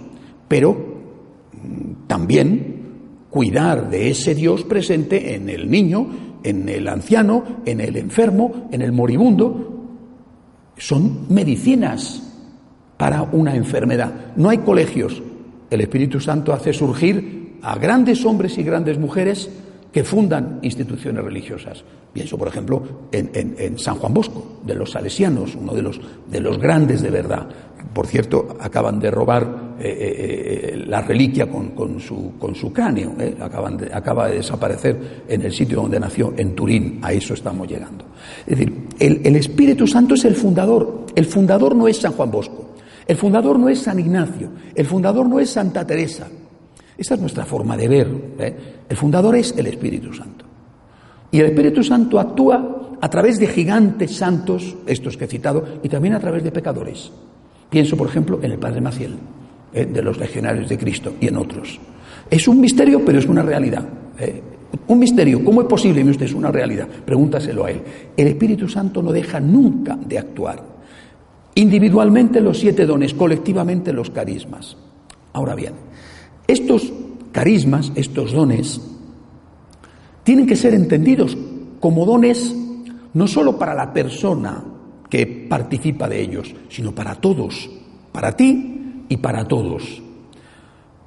pero 0.49 0.73
mm, 0.73 2.09
también 2.09 2.79
cuidar 3.31 3.91
de 3.91 4.11
ese 4.11 4.35
Dios 4.35 4.65
presente 4.65 5.37
en 5.37 5.49
el 5.49 5.71
niño, 5.71 6.09
en 6.43 6.69
el 6.69 6.89
anciano, 6.89 7.45
en 7.65 7.81
el 7.81 7.97
enfermo, 7.97 8.69
en 8.73 8.83
el 8.83 8.91
moribundo, 8.91 9.77
son 10.77 11.27
medicinas 11.29 12.28
para 12.99 13.23
una 13.23 13.55
enfermedad. 13.55 14.13
No 14.37 14.51
hay 14.51 14.59
colegios. 14.59 15.23
El 15.71 15.81
Espíritu 15.81 16.21
Santo 16.21 16.53
hace 16.53 16.75
surgir 16.75 17.59
a 17.63 17.77
grandes 17.79 18.25
hombres 18.27 18.59
y 18.59 18.63
grandes 18.63 18.99
mujeres 18.99 19.49
que 19.93 20.05
fundan 20.05 20.59
instituciones 20.63 21.25
religiosas. 21.25 21.83
Pienso, 22.13 22.37
por 22.37 22.49
ejemplo, 22.49 22.83
en, 23.13 23.79
San 23.79 23.97
Juan 23.97 24.13
Bosco, 24.13 24.59
de 24.65 24.75
los 24.75 24.91
salesianos, 24.91 25.55
uno 25.55 25.73
de 25.73 25.83
los, 25.83 26.01
de 26.31 26.41
los 26.41 26.59
grandes 26.59 27.01
de 27.01 27.11
verdad. 27.11 27.49
Por 27.95 28.07
cierto, 28.07 28.57
acaban 28.61 28.99
de 28.99 29.11
robar 29.11 29.77
eh, 29.81 30.73
eh, 30.73 30.85
la 30.87 31.01
reliquia 31.03 31.47
con, 31.47 32.01
su, 32.01 32.33
con 32.39 32.55
su 32.55 32.73
cráneo. 32.73 33.15
Eh. 33.19 33.37
Acaba 33.41 34.29
de 34.29 34.37
desaparecer 34.37 35.25
en 35.29 35.43
el 35.43 35.53
sitio 35.53 35.83
donde 35.83 36.01
nació, 36.01 36.35
en 36.37 36.55
Turín. 36.55 36.99
A 37.03 37.13
eso 37.13 37.35
estamos 37.35 37.69
llegando. 37.69 38.05
Es 38.47 38.59
decir, 38.59 38.89
el 38.99 39.37
Espíritu 39.37 39.87
Santo 39.87 40.15
es 40.15 40.25
el 40.25 40.35
fundador. 40.35 41.07
El 41.15 41.27
fundador 41.27 41.77
no 41.77 41.87
es 41.87 41.99
San 41.99 42.13
Juan 42.13 42.31
Bosco. 42.31 42.68
El 43.09 43.17
fundador 43.17 43.59
no 43.59 43.71
es 43.71 43.79
San 43.81 43.99
Ignacio. 43.99 44.51
El 44.75 44.85
fundador 44.85 45.27
no 45.27 45.41
es 45.41 45.49
Santa 45.49 45.87
Teresa. 45.87 46.29
Esa 46.97 47.15
es 47.15 47.21
nuestra 47.21 47.47
forma 47.47 47.75
de 47.75 47.89
ver. 47.89 48.09
¿eh? 48.39 48.57
El 48.87 48.97
fundador 48.99 49.35
es 49.35 49.55
el 49.57 49.67
Espíritu 49.67 50.13
Santo. 50.13 50.45
Y 51.31 51.41
el 51.41 51.47
Espíritu 51.47 51.83
Santo 51.83 52.21
actúa 52.21 52.97
a 53.01 53.09
través 53.09 53.39
de 53.39 53.47
gigantes 53.47 54.15
santos, 54.15 54.77
estos 54.87 55.17
que 55.17 55.25
he 55.25 55.29
citado, 55.29 55.81
y 55.83 55.89
también 55.89 56.15
a 56.15 56.21
través 56.21 56.45
de 56.45 56.53
pecadores. 56.53 57.11
Pienso, 57.71 57.97
por 57.97 58.09
ejemplo, 58.09 58.41
en 58.43 58.53
el 58.53 58.59
Padre 58.59 58.83
Maciel, 58.83 59.15
¿eh? 59.73 59.87
de 59.87 60.03
los 60.03 60.19
legionarios 60.19 60.69
de 60.69 60.77
Cristo, 60.77 61.15
y 61.19 61.29
en 61.29 61.37
otros. 61.39 61.81
Es 62.31 62.47
un 62.47 62.61
misterio, 62.61 63.03
pero 63.07 63.19
es 63.19 63.27
una 63.27 63.43
realidad. 63.43 63.89
¿eh? 64.19 64.43
Un 64.87 64.99
misterio, 64.99 65.43
¿cómo 65.43 65.63
es 65.63 65.67
posible? 65.67 66.03
Y 66.03 66.11
usted 66.11 66.27
es 66.27 66.35
una 66.35 66.51
realidad. 66.51 66.87
Pregúntaselo 66.87 67.65
a 67.65 67.71
él. 67.71 67.81
El 68.15 68.29
Espíritu 68.29 68.69
Santo 68.69 69.03
no 69.03 69.13
deja 69.13 69.41
nunca 69.41 69.97
de 69.97 70.19
actuar. 70.19 70.63
Individualmente 71.59 72.41
los 72.41 72.61
siete 72.61 72.87
dones, 72.87 73.15
colectivamente 73.15 73.93
los 73.93 74.11
carismas. 74.11 74.77
Ahora 75.33 75.57
bien, 75.57 75.73
estos 76.47 76.93
carismas, 77.33 77.91
estos 77.97 78.31
dones, 78.31 78.81
tienen 80.23 80.47
que 80.47 80.55
ser 80.55 80.73
entendidos 80.73 81.37
como 81.81 82.07
dones 82.07 82.55
no 83.13 83.27
solo 83.27 83.59
para 83.59 83.75
la 83.75 83.93
persona 83.93 84.63
que 85.11 85.27
participa 85.27 86.09
de 86.09 86.21
ellos, 86.21 86.55
sino 86.69 86.95
para 86.95 87.17
todos, 87.17 87.69
para 88.13 88.37
ti 88.37 89.03
y 89.09 89.17
para 89.17 89.49
todos. 89.49 90.01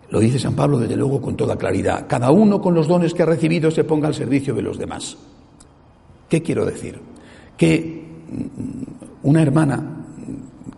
Lo 0.10 0.20
dice 0.20 0.38
San 0.38 0.54
Pablo 0.54 0.80
desde 0.80 0.98
luego 0.98 1.22
con 1.22 1.38
toda 1.38 1.56
claridad. 1.56 2.08
Cada 2.10 2.30
uno 2.30 2.60
con 2.60 2.74
los 2.74 2.90
dones 2.90 3.14
que 3.14 3.24
ha 3.24 3.26
recibido 3.26 3.72
se 3.72 3.86
ponga 3.86 4.10
al 4.10 4.16
servicio 4.16 4.54
de 4.54 4.64
los 4.64 4.78
demás. 4.78 5.18
¿Qué 6.28 6.42
quiero 6.42 6.66
decir? 6.66 7.00
Que 7.56 8.04
una 9.24 9.42
hermana 9.42 10.01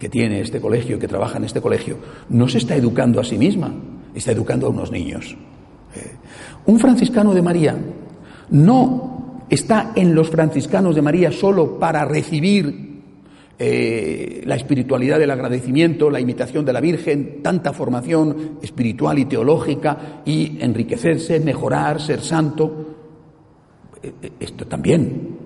que 0.04 0.10
tiene 0.10 0.42
este 0.42 0.60
colegio, 0.60 1.00
que 1.00 1.08
trabaja 1.08 1.38
en 1.38 1.46
este 1.46 1.62
colegio, 1.62 1.96
no 2.28 2.50
se 2.50 2.58
está 2.58 2.76
educando 2.76 3.22
a 3.22 3.24
sí 3.24 3.38
misma, 3.38 3.74
está 4.14 4.34
educando 4.34 4.68
a 4.68 4.70
unos 4.70 4.92
niños. 4.92 5.34
Eh, 5.96 6.12
un 6.66 6.78
franciscano 6.78 7.34
de 7.34 7.42
María 7.42 7.78
no 8.50 9.46
está 9.50 9.94
en 9.96 10.14
los 10.14 10.30
franciscanos 10.30 10.94
de 10.96 11.02
María 11.02 11.32
solo 11.32 11.80
para 11.80 12.04
recibir 12.04 13.02
eh, 13.58 14.42
la 14.46 14.56
espiritualidad 14.56 15.20
del 15.20 15.32
agradecimiento, 15.32 16.10
la 16.10 16.20
imitación 16.20 16.66
de 16.66 16.74
la 16.74 16.82
Virgen, 16.82 17.42
tanta 17.42 17.72
formación 17.72 18.60
espiritual 18.62 19.20
y 19.20 19.24
teológica 19.24 20.22
y 20.26 20.58
enriquecerse, 20.60 21.40
mejorar, 21.40 22.02
ser 22.02 22.20
santo. 22.20 22.98
Eh, 24.04 24.32
esto 24.38 24.68
también, 24.68 25.38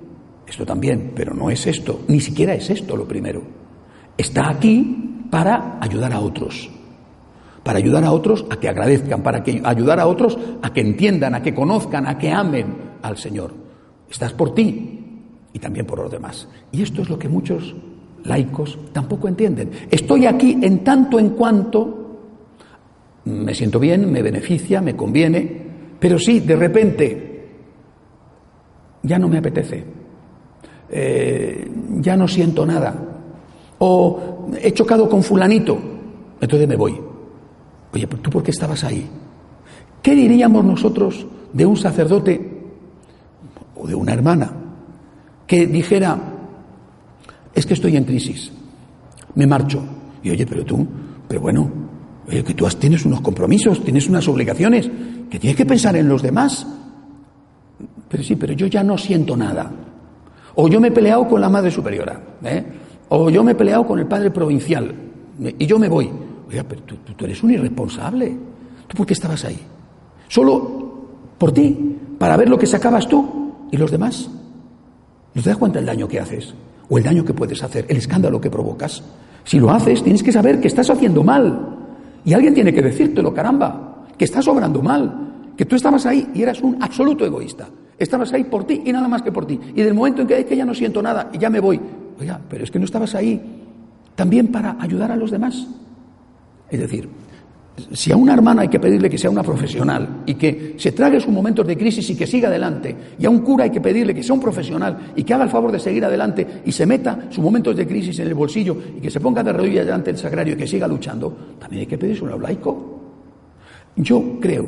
esto 0.48 0.66
también, 0.66 1.12
pero 1.16 1.36
no 1.36 1.52
es 1.52 1.68
esto, 1.68 2.02
ni 2.08 2.20
siquiera 2.20 2.56
es 2.56 2.72
esto 2.72 2.98
lo 2.98 3.08
primero. 3.08 3.67
Está 4.18 4.50
aquí 4.50 5.26
para 5.30 5.78
ayudar 5.82 6.14
a 6.14 6.20
otros 6.20 6.70
para 7.68 7.80
ayudar 7.80 8.06
a 8.06 8.14
otros 8.14 8.46
a 8.50 8.56
que 8.62 8.70
agradezcan, 8.70 9.22
para 9.22 9.44
que 9.44 9.62
ayudar 9.62 10.00
a 10.00 10.08
otros 10.08 10.40
a 10.62 10.72
que 10.72 10.80
entiendan, 10.80 11.36
a 11.36 11.44
que 11.44 11.54
conozcan, 11.54 12.08
a 12.08 12.18
que 12.18 12.32
amen 12.32 12.66
al 13.02 13.18
Señor. 13.18 13.54
Estás 14.10 14.32
por 14.32 14.56
ti 14.56 15.02
y 15.52 15.60
también 15.60 15.86
por 15.86 16.00
los 16.00 16.10
demás. 16.10 16.48
Y 16.72 16.82
esto 16.82 17.02
es 17.02 17.10
lo 17.10 17.20
que 17.20 17.28
muchos 17.28 17.76
laicos 18.24 18.80
tampoco 18.94 19.28
entienden. 19.28 19.70
Estoy 19.92 20.28
aquí 20.28 20.58
en 20.62 20.82
tanto 20.82 21.20
en 21.20 21.32
cuanto 21.32 22.08
me 23.26 23.54
siento 23.54 23.82
bien, 23.82 24.10
me 24.10 24.22
beneficia, 24.22 24.82
me 24.82 24.96
conviene, 24.96 25.68
pero 26.00 26.18
sí, 26.18 26.40
de 26.40 26.56
repente, 26.56 27.50
ya 29.04 29.20
no 29.20 29.28
me 29.28 29.40
apetece, 29.40 29.84
eh, 30.90 31.70
ya 32.00 32.16
no 32.16 32.30
siento 32.30 32.66
nada, 32.66 33.17
o 33.80 34.48
he 34.62 34.72
chocado 34.72 35.08
con 35.10 35.24
fulanito, 35.24 35.78
entonces 36.40 36.68
me 36.68 36.76
voy. 36.76 37.00
Oye, 37.94 38.08
¿tú 38.08 38.30
por 38.30 38.44
qué 38.44 38.52
estabas 38.52 38.84
ahí? 38.84 39.08
¿Qué 40.02 40.16
diríamos 40.16 40.64
nosotros 40.64 41.26
de 41.54 41.66
un 41.66 41.78
sacerdote 41.78 42.64
o 43.76 43.88
de 43.88 43.96
una 43.96 44.14
hermana 44.14 44.52
que 45.46 45.68
dijera, 45.68 46.18
es 47.54 47.66
que 47.66 47.74
estoy 47.74 47.98
en 47.98 48.04
crisis, 48.04 48.52
me 49.36 49.48
marcho? 49.48 49.82
Y 50.24 50.30
oye, 50.30 50.46
pero 50.46 50.66
tú, 50.66 50.86
pero 51.28 51.42
bueno, 51.42 51.70
oye, 52.28 52.44
que 52.44 52.54
tú 52.54 52.68
tienes 52.80 53.06
unos 53.06 53.22
compromisos, 53.22 53.84
tienes 53.84 54.08
unas 54.08 54.28
obligaciones, 54.28 54.90
que 55.30 55.40
tienes 55.40 55.58
que 55.58 55.66
pensar 55.66 55.96
en 55.96 56.08
los 56.08 56.22
demás. 56.22 56.68
Pero 58.10 58.24
sí, 58.24 58.36
pero 58.36 58.54
yo 58.54 58.68
ya 58.68 58.84
no 58.84 58.98
siento 58.98 59.36
nada. 59.36 59.72
O 60.56 60.68
yo 60.68 60.80
me 60.80 60.88
he 60.88 60.92
peleado 60.92 61.28
con 61.28 61.40
la 61.42 61.50
madre 61.50 61.70
superiora, 61.70 62.20
¿eh? 62.44 62.66
O 63.10 63.30
yo 63.30 63.44
me 63.44 63.52
he 63.52 63.56
peleado 63.56 63.86
con 63.86 64.00
el 64.00 64.06
padre 64.06 64.32
provincial, 64.32 64.94
y 65.40 65.66
yo 65.66 65.80
me 65.80 65.88
voy. 65.90 66.10
Oiga, 66.50 66.64
pero 66.68 66.82
tú, 66.82 67.26
eres 67.26 67.44
un 67.44 67.52
irresponsable. 67.52 68.38
¿Tú 68.88 68.98
por 68.98 69.06
qué 69.06 69.14
estabas 69.14 69.44
ahí? 69.46 69.60
Solo 70.28 71.08
por 71.38 71.52
ti, 71.52 71.98
para 72.18 72.38
ver 72.38 72.50
lo 72.50 72.58
que 72.58 72.66
sacabas 72.66 73.08
tú 73.08 73.54
y 73.72 73.78
los 73.78 73.92
demás. 73.92 74.30
¿No 75.34 75.42
te 75.42 75.50
das 75.50 75.58
cuenta 75.58 75.80
del 75.80 75.86
daño 75.86 76.08
que 76.08 76.20
haces? 76.20 76.54
o 76.90 76.98
el 76.98 77.04
daño 77.04 77.26
que 77.26 77.34
puedes 77.34 77.62
hacer, 77.64 77.86
el 77.90 77.98
escándalo 77.98 78.40
que 78.40 78.50
provocas. 78.50 79.04
Si 79.44 79.60
lo 79.60 79.72
haces, 79.72 80.04
tienes 80.04 80.24
que 80.24 80.32
saber 80.32 80.60
que 80.60 80.68
estás 80.68 80.90
haciendo 80.90 81.24
mal. 81.24 81.76
Y 82.26 82.34
alguien 82.34 82.54
tiene 82.54 82.74
que 82.74 82.82
decírtelo, 82.82 83.34
caramba, 83.34 84.06
que 84.18 84.26
estás 84.26 84.48
obrando 84.48 84.82
mal, 84.82 85.52
que 85.56 85.66
tú 85.66 85.76
estabas 85.76 86.06
ahí 86.06 86.30
y 86.34 86.42
eras 86.42 86.62
un 86.62 86.82
absoluto 86.82 87.26
egoísta. 87.26 87.68
Estabas 87.98 88.32
ahí 88.34 88.44
por 88.44 88.66
ti 88.66 88.84
y 88.86 88.92
nada 88.92 89.08
más 89.08 89.22
que 89.22 89.32
por 89.32 89.46
ti. 89.46 89.60
Y 89.76 89.82
del 89.82 89.94
momento 89.94 90.22
en 90.22 90.28
que, 90.28 90.46
que 90.46 90.56
ya 90.56 90.66
no 90.66 90.74
siento 90.74 91.02
nada 91.02 91.30
y 91.34 91.38
ya 91.38 91.50
me 91.50 91.60
voy, 91.60 91.80
oiga, 92.20 92.40
pero 92.50 92.64
es 92.64 92.72
que 92.72 92.80
no 92.80 92.86
estabas 92.86 93.16
ahí 93.16 93.42
también 94.16 94.48
para 94.48 94.78
ayudar 94.80 95.12
a 95.12 95.16
los 95.16 95.32
demás. 95.32 95.68
Es 96.70 96.80
decir, 96.80 97.08
si 97.92 98.12
a 98.12 98.18
una 98.18 98.34
hermana 98.34 98.64
hay 98.64 98.68
que 98.68 98.80
pedirle 98.80 99.10
que 99.10 99.18
sea 99.18 99.30
una 99.30 99.44
profesional 99.44 100.24
y 100.26 100.34
que 100.34 100.76
se 100.78 100.92
trague 100.92 101.20
sus 101.20 101.32
momentos 101.32 101.66
de 101.68 101.78
crisis 101.78 102.10
y 102.10 102.16
que 102.16 102.26
siga 102.26 102.50
adelante, 102.50 102.96
y 103.20 103.26
a 103.26 103.30
un 103.30 103.40
cura 103.40 103.66
hay 103.66 103.70
que 103.70 103.82
pedirle 103.82 104.16
que 104.16 104.24
sea 104.24 104.34
un 104.34 104.42
profesional 104.42 105.12
y 105.16 105.24
que 105.24 105.34
haga 105.34 105.44
el 105.44 105.50
favor 105.50 105.72
de 105.72 105.80
seguir 105.80 106.04
adelante 106.04 106.62
y 106.66 106.72
se 106.72 106.86
meta 106.86 107.28
sus 107.30 107.44
momentos 107.44 107.76
de 107.76 107.86
crisis 107.86 108.18
en 108.20 108.28
el 108.28 108.34
bolsillo 108.34 108.76
y 108.98 109.00
que 109.00 109.12
se 109.12 109.20
ponga 109.20 109.44
de 109.44 109.54
rodillas 109.54 109.86
delante 109.86 110.12
del 110.12 110.20
sagrario 110.20 110.56
y 110.56 110.58
que 110.58 110.68
siga 110.68 110.88
luchando, 110.88 111.56
también 111.60 111.82
hay 111.82 111.88
que 111.88 111.98
pedirse 111.98 112.24
un 112.24 112.42
laico. 112.42 113.00
Yo 113.96 114.40
creo 114.40 114.68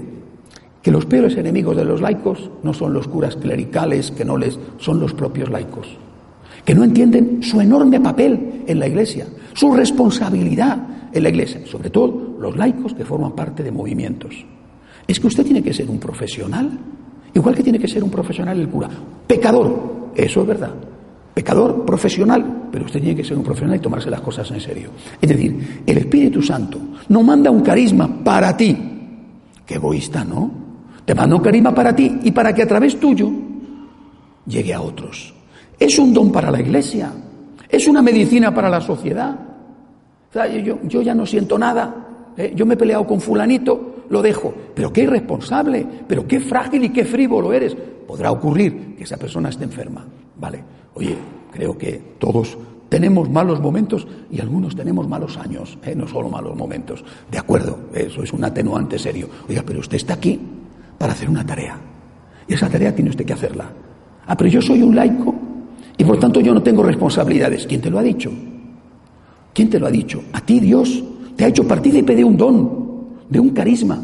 que 0.81 0.91
los 0.91 1.05
peores 1.05 1.35
enemigos 1.35 1.75
de 1.75 1.85
los 1.85 2.01
laicos 2.01 2.49
no 2.63 2.73
son 2.73 2.93
los 2.93 3.07
curas 3.07 3.35
clericales, 3.35 4.11
que 4.11 4.25
no 4.25 4.37
les 4.37 4.57
son 4.77 4.99
los 4.99 5.13
propios 5.13 5.49
laicos, 5.49 5.97
que 6.69 6.75
no 6.75 6.83
entienden 6.83 7.41
su 7.41 7.59
enorme 7.59 7.99
papel 7.99 8.63
en 8.67 8.77
la 8.77 8.85
iglesia, 8.85 9.25
su 9.55 9.73
responsabilidad 9.73 10.77
en 11.11 11.23
la 11.23 11.29
iglesia, 11.29 11.61
sobre 11.65 11.89
todo 11.89 12.35
los 12.39 12.55
laicos 12.55 12.93
que 12.93 13.03
forman 13.03 13.31
parte 13.31 13.63
de 13.63 13.71
movimientos. 13.71 14.45
Es 15.07 15.19
que 15.19 15.25
usted 15.25 15.43
tiene 15.43 15.63
que 15.63 15.73
ser 15.73 15.89
un 15.89 15.97
profesional, 15.97 16.69
igual 17.33 17.55
que 17.55 17.63
tiene 17.63 17.79
que 17.79 17.87
ser 17.87 18.03
un 18.03 18.11
profesional 18.11 18.59
el 18.59 18.69
cura. 18.69 18.87
Pecador, 19.25 20.11
eso 20.13 20.41
es 20.41 20.47
verdad. 20.47 20.75
Pecador 21.33 21.83
profesional, 21.83 22.67
pero 22.71 22.85
usted 22.85 22.99
tiene 22.99 23.15
que 23.15 23.23
ser 23.23 23.35
un 23.35 23.43
profesional 23.43 23.77
y 23.77 23.79
tomarse 23.79 24.11
las 24.11 24.21
cosas 24.21 24.51
en 24.51 24.61
serio. 24.61 24.91
Es 25.19 25.27
decir, 25.27 25.81
el 25.87 25.97
Espíritu 25.97 26.43
Santo 26.43 26.77
no 27.07 27.23
manda 27.23 27.49
un 27.49 27.61
carisma 27.61 28.23
para 28.23 28.55
ti. 28.55 28.77
Qué 29.65 29.73
egoísta, 29.73 30.23
¿no? 30.23 30.51
Te 31.03 31.15
manda 31.15 31.35
un 31.35 31.41
carisma 31.41 31.73
para 31.73 31.95
ti 31.95 32.19
y 32.21 32.29
para 32.29 32.53
que 32.53 32.61
a 32.61 32.67
través 32.67 32.99
tuyo 32.99 33.27
llegue 34.45 34.71
a 34.71 34.81
otros. 34.81 35.38
Es 35.79 35.97
un 35.97 36.13
don 36.13 36.31
para 36.31 36.51
la 36.51 36.59
iglesia, 36.59 37.11
es 37.69 37.87
una 37.87 38.01
medicina 38.01 38.53
para 38.53 38.69
la 38.69 38.81
sociedad, 38.81 39.35
yo, 40.83 41.01
ya 41.01 41.15
no 41.15 41.25
siento 41.25 41.57
nada, 41.57 42.31
¿eh? 42.35 42.51
yo 42.55 42.65
me 42.65 42.73
he 42.73 42.77
peleado 42.77 43.07
con 43.07 43.21
fulanito, 43.21 44.03
lo 44.09 44.21
dejo. 44.21 44.53
Pero 44.75 44.91
qué 44.91 45.03
irresponsable, 45.03 45.85
pero 46.07 46.27
qué 46.27 46.39
frágil 46.39 46.83
y 46.83 46.89
qué 46.89 47.05
frívolo 47.05 47.53
eres. 47.53 47.75
Podrá 48.07 48.31
ocurrir 48.31 48.95
que 48.97 49.03
esa 49.03 49.17
persona 49.17 49.49
esté 49.49 49.63
enferma. 49.63 50.05
Vale, 50.37 50.63
oye, 50.95 51.15
creo 51.51 51.77
que 51.77 52.15
todos 52.19 52.57
tenemos 52.89 53.29
malos 53.29 53.61
momentos 53.61 54.07
y 54.31 54.41
algunos 54.41 54.75
tenemos 54.75 55.07
malos 55.07 55.37
años, 55.37 55.77
¿eh? 55.85 55.95
no 55.95 56.07
solo 56.07 56.27
malos 56.27 56.55
momentos. 56.55 57.03
De 57.31 57.37
acuerdo, 57.37 57.79
eso 57.93 58.23
es 58.23 58.33
un 58.33 58.43
atenuante 58.43 58.99
serio. 58.99 59.29
Oiga, 59.47 59.63
pero 59.65 59.79
usted 59.79 59.97
está 59.97 60.15
aquí 60.15 60.39
para 60.97 61.13
hacer 61.13 61.29
una 61.29 61.45
tarea. 61.45 61.79
Y 62.47 62.53
esa 62.55 62.67
tarea 62.67 62.93
tiene 62.93 63.11
usted 63.11 63.25
que 63.25 63.33
hacerla. 63.33 63.71
Ah, 64.25 64.35
pero 64.35 64.49
yo 64.49 64.61
soy 64.61 64.81
un 64.81 64.95
laico 64.95 65.33
y 65.99 66.05
por 66.05 66.17
tanto 66.17 66.39
yo 66.39 66.53
no 66.53 66.63
tengo 66.63 66.81
responsabilidades. 66.81 67.67
¿Quién 67.67 67.81
te 67.81 67.89
lo 67.89 67.99
ha 67.99 68.01
dicho? 68.01 68.31
¿Quién 69.53 69.69
te 69.69 69.77
lo 69.77 69.85
ha 69.85 69.91
dicho? 69.91 70.23
A 70.31 70.39
ti 70.39 70.61
Dios 70.61 71.03
te 71.35 71.43
ha 71.43 71.49
hecho 71.49 71.67
partícipe 71.67 72.15
de 72.15 72.23
un 72.23 72.37
don, 72.37 73.07
de 73.29 73.37
un 73.37 73.49
carisma. 73.49 74.01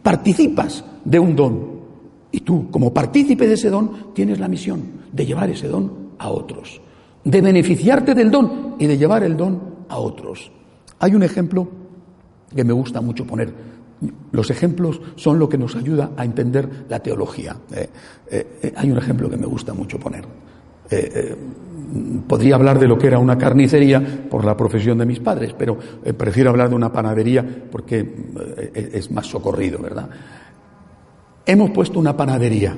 Participas 0.00 0.84
de 1.04 1.18
un 1.18 1.34
don. 1.34 1.72
Y 2.30 2.40
tú, 2.40 2.70
como 2.70 2.94
partícipe 2.94 3.48
de 3.48 3.54
ese 3.54 3.70
don, 3.70 4.14
tienes 4.14 4.38
la 4.38 4.46
misión 4.46 4.82
de 5.12 5.26
llevar 5.26 5.50
ese 5.50 5.66
don 5.66 6.12
a 6.16 6.30
otros, 6.30 6.80
de 7.24 7.40
beneficiarte 7.40 8.14
del 8.14 8.30
don 8.30 8.76
y 8.78 8.86
de 8.86 8.96
llevar 8.96 9.24
el 9.24 9.36
don 9.36 9.60
a 9.88 9.98
otros. 9.98 10.52
Hay 11.00 11.16
un 11.16 11.24
ejemplo 11.24 11.66
que 12.54 12.62
me 12.62 12.72
gusta 12.72 13.00
mucho 13.00 13.26
poner. 13.26 13.52
Los 14.30 14.48
ejemplos 14.50 15.00
son 15.16 15.40
lo 15.40 15.48
que 15.48 15.58
nos 15.58 15.74
ayuda 15.74 16.12
a 16.16 16.24
entender 16.24 16.86
la 16.88 17.00
teología. 17.00 17.56
Eh, 17.74 17.88
eh, 18.30 18.58
eh, 18.62 18.72
hay 18.76 18.92
un 18.92 18.98
ejemplo 18.98 19.28
que 19.28 19.36
me 19.36 19.46
gusta 19.46 19.74
mucho 19.74 19.98
poner 19.98 20.24
podría 22.26 22.54
hablar 22.54 22.78
de 22.78 22.88
lo 22.88 22.98
que 22.98 23.06
era 23.06 23.18
una 23.18 23.36
carnicería 23.36 24.02
por 24.30 24.44
la 24.44 24.56
profesión 24.56 24.98
de 24.98 25.06
mis 25.06 25.20
padres, 25.20 25.54
pero 25.56 25.78
eh, 26.04 26.12
prefiero 26.12 26.50
hablar 26.50 26.68
de 26.68 26.74
una 26.74 26.92
panadería 26.92 27.44
porque 27.70 27.98
eh, 27.98 28.90
es 28.94 29.10
más 29.10 29.26
socorrido, 29.26 29.78
¿verdad? 29.78 30.08
Hemos 31.44 31.70
puesto 31.70 31.98
una 31.98 32.16
panadería. 32.16 32.76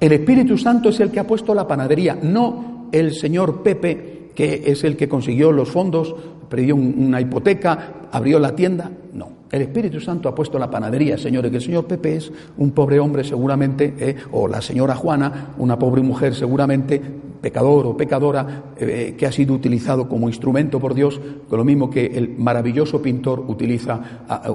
El 0.00 0.12
Espíritu 0.12 0.58
Santo 0.58 0.88
es 0.88 1.00
el 1.00 1.10
que 1.10 1.20
ha 1.20 1.26
puesto 1.26 1.54
la 1.54 1.66
panadería, 1.66 2.18
no 2.20 2.88
el 2.90 3.14
señor 3.14 3.62
Pepe, 3.62 4.30
que 4.34 4.62
es 4.66 4.84
el 4.84 4.96
que 4.96 5.08
consiguió 5.08 5.52
los 5.52 5.70
fondos, 5.70 6.14
perdió 6.48 6.76
una 6.76 7.20
hipoteca, 7.20 8.08
abrió 8.10 8.38
la 8.38 8.54
tienda. 8.54 8.90
No, 9.12 9.28
el 9.54 9.62
Espíritu 9.62 10.00
Santo 10.00 10.28
ha 10.28 10.34
puesto 10.34 10.58
la 10.58 10.68
panadería, 10.68 11.16
señores, 11.16 11.48
que 11.48 11.58
el 11.58 11.62
señor 11.62 11.86
Pepe 11.86 12.16
es 12.16 12.32
un 12.56 12.72
pobre 12.72 12.98
hombre 12.98 13.22
seguramente, 13.22 13.94
eh, 13.96 14.16
o 14.32 14.48
la 14.48 14.60
señora 14.60 14.96
Juana, 14.96 15.54
una 15.58 15.78
pobre 15.78 16.02
mujer 16.02 16.34
seguramente, 16.34 17.00
pecador 17.40 17.86
o 17.86 17.96
pecadora, 17.96 18.64
eh, 18.76 19.14
que 19.16 19.26
ha 19.26 19.30
sido 19.30 19.54
utilizado 19.54 20.08
como 20.08 20.28
instrumento 20.28 20.80
por 20.80 20.92
Dios, 20.92 21.20
con 21.48 21.56
lo 21.56 21.64
mismo 21.64 21.88
que 21.88 22.04
el 22.06 22.36
maravilloso 22.36 23.00
pintor 23.00 23.44
utiliza 23.46 24.00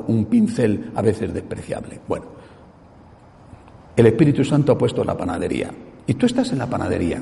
un 0.07 0.25
pincel 0.25 0.91
a 0.93 1.01
veces 1.01 1.33
despreciable. 1.33 2.01
Bueno, 2.05 2.25
el 3.95 4.05
Espíritu 4.05 4.43
Santo 4.43 4.73
ha 4.73 4.77
puesto 4.77 5.05
la 5.05 5.15
panadería. 5.15 5.71
Y 6.07 6.15
tú 6.15 6.25
estás 6.25 6.51
en 6.51 6.57
la 6.57 6.67
panadería. 6.67 7.21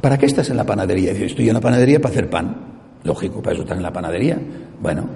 ¿Para 0.00 0.16
qué 0.16 0.24
estás 0.24 0.48
en 0.48 0.56
la 0.56 0.64
panadería? 0.64 1.12
Dices, 1.12 1.32
estoy 1.32 1.48
en 1.48 1.54
la 1.54 1.60
panadería 1.60 2.00
para 2.00 2.12
hacer 2.12 2.30
pan. 2.30 2.56
Lógico, 3.02 3.42
para 3.42 3.52
eso 3.52 3.64
estás 3.64 3.76
en 3.76 3.82
la 3.82 3.92
panadería. 3.92 4.38
Bueno, 4.80 5.08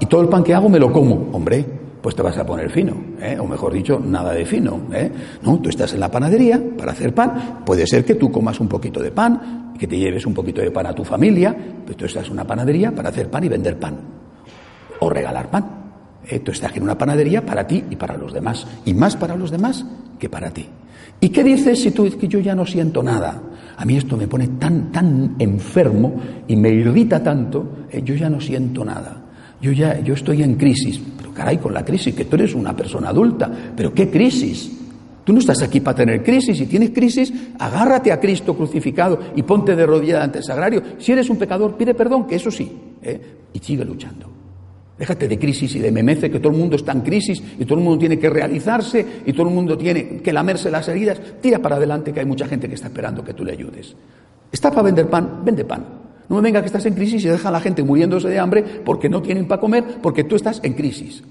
y 0.00 0.06
todo 0.06 0.20
el 0.20 0.28
pan 0.28 0.42
que 0.42 0.54
hago 0.54 0.68
me 0.68 0.78
lo 0.78 0.92
como. 0.92 1.28
Hombre, 1.32 1.64
pues 2.06 2.14
te 2.14 2.22
vas 2.22 2.38
a 2.38 2.46
poner 2.46 2.70
fino, 2.70 2.94
¿eh? 3.20 3.36
o 3.36 3.48
mejor 3.48 3.72
dicho, 3.72 3.98
nada 3.98 4.32
de 4.32 4.44
fino. 4.46 4.82
¿eh? 4.92 5.10
No, 5.42 5.58
tú 5.58 5.70
estás 5.70 5.92
en 5.92 5.98
la 5.98 6.08
panadería 6.08 6.62
para 6.78 6.92
hacer 6.92 7.12
pan. 7.12 7.62
Puede 7.66 7.84
ser 7.84 8.04
que 8.04 8.14
tú 8.14 8.30
comas 8.30 8.60
un 8.60 8.68
poquito 8.68 9.02
de 9.02 9.10
pan, 9.10 9.72
que 9.76 9.88
te 9.88 9.98
lleves 9.98 10.24
un 10.24 10.32
poquito 10.32 10.60
de 10.60 10.70
pan 10.70 10.86
a 10.86 10.94
tu 10.94 11.02
familia, 11.02 11.52
pero 11.84 11.96
tú 11.96 12.04
estás 12.04 12.26
en 12.26 12.34
una 12.34 12.44
panadería 12.44 12.94
para 12.94 13.08
hacer 13.08 13.28
pan 13.28 13.42
y 13.42 13.48
vender 13.48 13.76
pan, 13.78 13.96
o 15.00 15.10
regalar 15.10 15.50
pan. 15.50 15.64
¿eh? 16.28 16.38
Tú 16.38 16.52
estás 16.52 16.76
en 16.76 16.84
una 16.84 16.96
panadería 16.96 17.44
para 17.44 17.66
ti 17.66 17.82
y 17.90 17.96
para 17.96 18.16
los 18.16 18.32
demás, 18.32 18.64
y 18.84 18.94
más 18.94 19.16
para 19.16 19.34
los 19.34 19.50
demás 19.50 19.84
que 20.16 20.28
para 20.28 20.50
ti. 20.50 20.68
¿Y 21.18 21.30
qué 21.30 21.42
dices 21.42 21.82
si 21.82 21.90
tú 21.90 22.04
dices 22.04 22.20
que 22.20 22.28
yo 22.28 22.38
ya 22.38 22.54
no 22.54 22.66
siento 22.66 23.02
nada? 23.02 23.42
A 23.78 23.84
mí 23.84 23.96
esto 23.96 24.16
me 24.16 24.28
pone 24.28 24.46
tan, 24.46 24.92
tan 24.92 25.34
enfermo 25.40 26.14
y 26.46 26.54
me 26.54 26.68
irrita 26.68 27.20
tanto, 27.20 27.88
yo 28.04 28.14
ya 28.14 28.30
no 28.30 28.40
siento 28.40 28.84
nada. 28.84 29.25
Yo 29.66 29.72
ya, 29.72 29.98
yo 29.98 30.14
estoy 30.14 30.44
en 30.44 30.54
crisis. 30.54 31.00
Pero 31.16 31.34
caray, 31.34 31.58
con 31.58 31.74
la 31.74 31.84
crisis, 31.84 32.14
que 32.14 32.26
tú 32.26 32.36
eres 32.36 32.54
una 32.54 32.76
persona 32.76 33.08
adulta. 33.08 33.50
Pero 33.74 33.92
¿qué 33.92 34.08
crisis? 34.08 34.70
Tú 35.24 35.32
no 35.32 35.40
estás 35.40 35.60
aquí 35.60 35.80
para 35.80 35.96
tener 35.96 36.22
crisis. 36.22 36.56
Si 36.56 36.66
tienes 36.66 36.90
crisis, 36.90 37.32
agárrate 37.58 38.12
a 38.12 38.20
Cristo 38.20 38.56
crucificado 38.56 39.18
y 39.34 39.42
ponte 39.42 39.74
de 39.74 39.84
rodillas 39.84 40.22
ante 40.22 40.38
el 40.38 40.44
sagrario. 40.44 40.80
Si 40.98 41.10
eres 41.10 41.28
un 41.30 41.36
pecador, 41.36 41.76
pide 41.76 41.94
perdón, 41.94 42.28
que 42.28 42.36
eso 42.36 42.48
sí. 42.48 42.70
¿eh? 43.02 43.20
Y 43.52 43.58
sigue 43.58 43.84
luchando. 43.84 44.30
Déjate 44.96 45.26
de 45.26 45.36
crisis 45.36 45.74
y 45.74 45.80
de 45.80 45.90
memece, 45.90 46.30
que 46.30 46.38
todo 46.38 46.52
el 46.52 46.58
mundo 46.58 46.76
está 46.76 46.92
en 46.92 47.00
crisis 47.00 47.42
y 47.58 47.64
todo 47.64 47.80
el 47.80 47.84
mundo 47.84 47.98
tiene 47.98 48.20
que 48.20 48.30
realizarse 48.30 49.04
y 49.26 49.32
todo 49.32 49.48
el 49.48 49.52
mundo 49.52 49.76
tiene 49.76 50.18
que 50.18 50.32
lamerse 50.32 50.70
las 50.70 50.86
heridas. 50.86 51.20
Tira 51.40 51.58
para 51.58 51.74
adelante, 51.74 52.12
que 52.12 52.20
hay 52.20 52.26
mucha 52.26 52.46
gente 52.46 52.68
que 52.68 52.76
está 52.76 52.86
esperando 52.86 53.24
que 53.24 53.34
tú 53.34 53.44
le 53.44 53.50
ayudes. 53.50 53.96
¿Está 54.52 54.70
para 54.70 54.82
vender 54.82 55.10
pan? 55.10 55.40
Vende 55.44 55.64
pan. 55.64 56.05
No 56.28 56.36
me 56.36 56.42
venga 56.42 56.60
que 56.60 56.66
estás 56.66 56.86
en 56.86 56.94
crisis 56.94 57.24
y 57.24 57.28
deja 57.28 57.48
a 57.48 57.52
la 57.52 57.60
gente 57.60 57.82
muriéndose 57.82 58.28
de 58.28 58.38
hambre 58.38 58.62
porque 58.62 59.08
no 59.08 59.22
tienen 59.22 59.46
para 59.46 59.60
comer, 59.60 59.84
porque 60.02 60.24
tú 60.24 60.34
estás 60.36 60.60
en 60.62 60.74
crisis. 60.74 61.22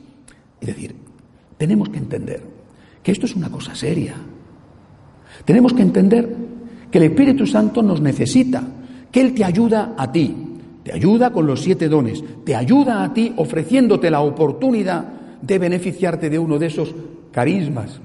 Es 0.62 0.68
decir, 0.68 0.96
tenemos 1.58 1.90
que 1.90 1.98
entender 1.98 2.42
que 3.04 3.12
esto 3.12 3.26
es 3.26 3.36
una 3.36 3.50
cosa 3.50 3.76
seria. 3.76 4.16
Tenemos 5.44 5.74
que 5.74 5.82
entender 5.82 6.36
que 6.90 6.98
el 6.98 7.06
Espíritu 7.06 7.46
Santo 7.46 7.84
nos 7.84 8.02
necesita, 8.02 8.64
que 9.12 9.22
Él 9.22 9.34
te 9.34 9.44
ayuda 9.44 9.96
a 9.98 10.12
ti, 10.12 10.34
te 10.84 10.94
ayuda 10.94 11.32
con 11.32 11.46
los 11.46 11.62
siete 11.62 11.90
dones, 11.90 12.24
te 12.46 12.56
ayuda 12.56 13.04
a 13.04 13.14
ti 13.14 13.34
ofreciéndote 13.36 14.10
la 14.10 14.22
oportunidad 14.22 15.06
de 15.42 15.60
beneficiarte 15.60 16.30
de 16.30 16.40
uno 16.40 16.58
de 16.58 16.68
esos 16.68 16.96
carismas, 17.32 18.00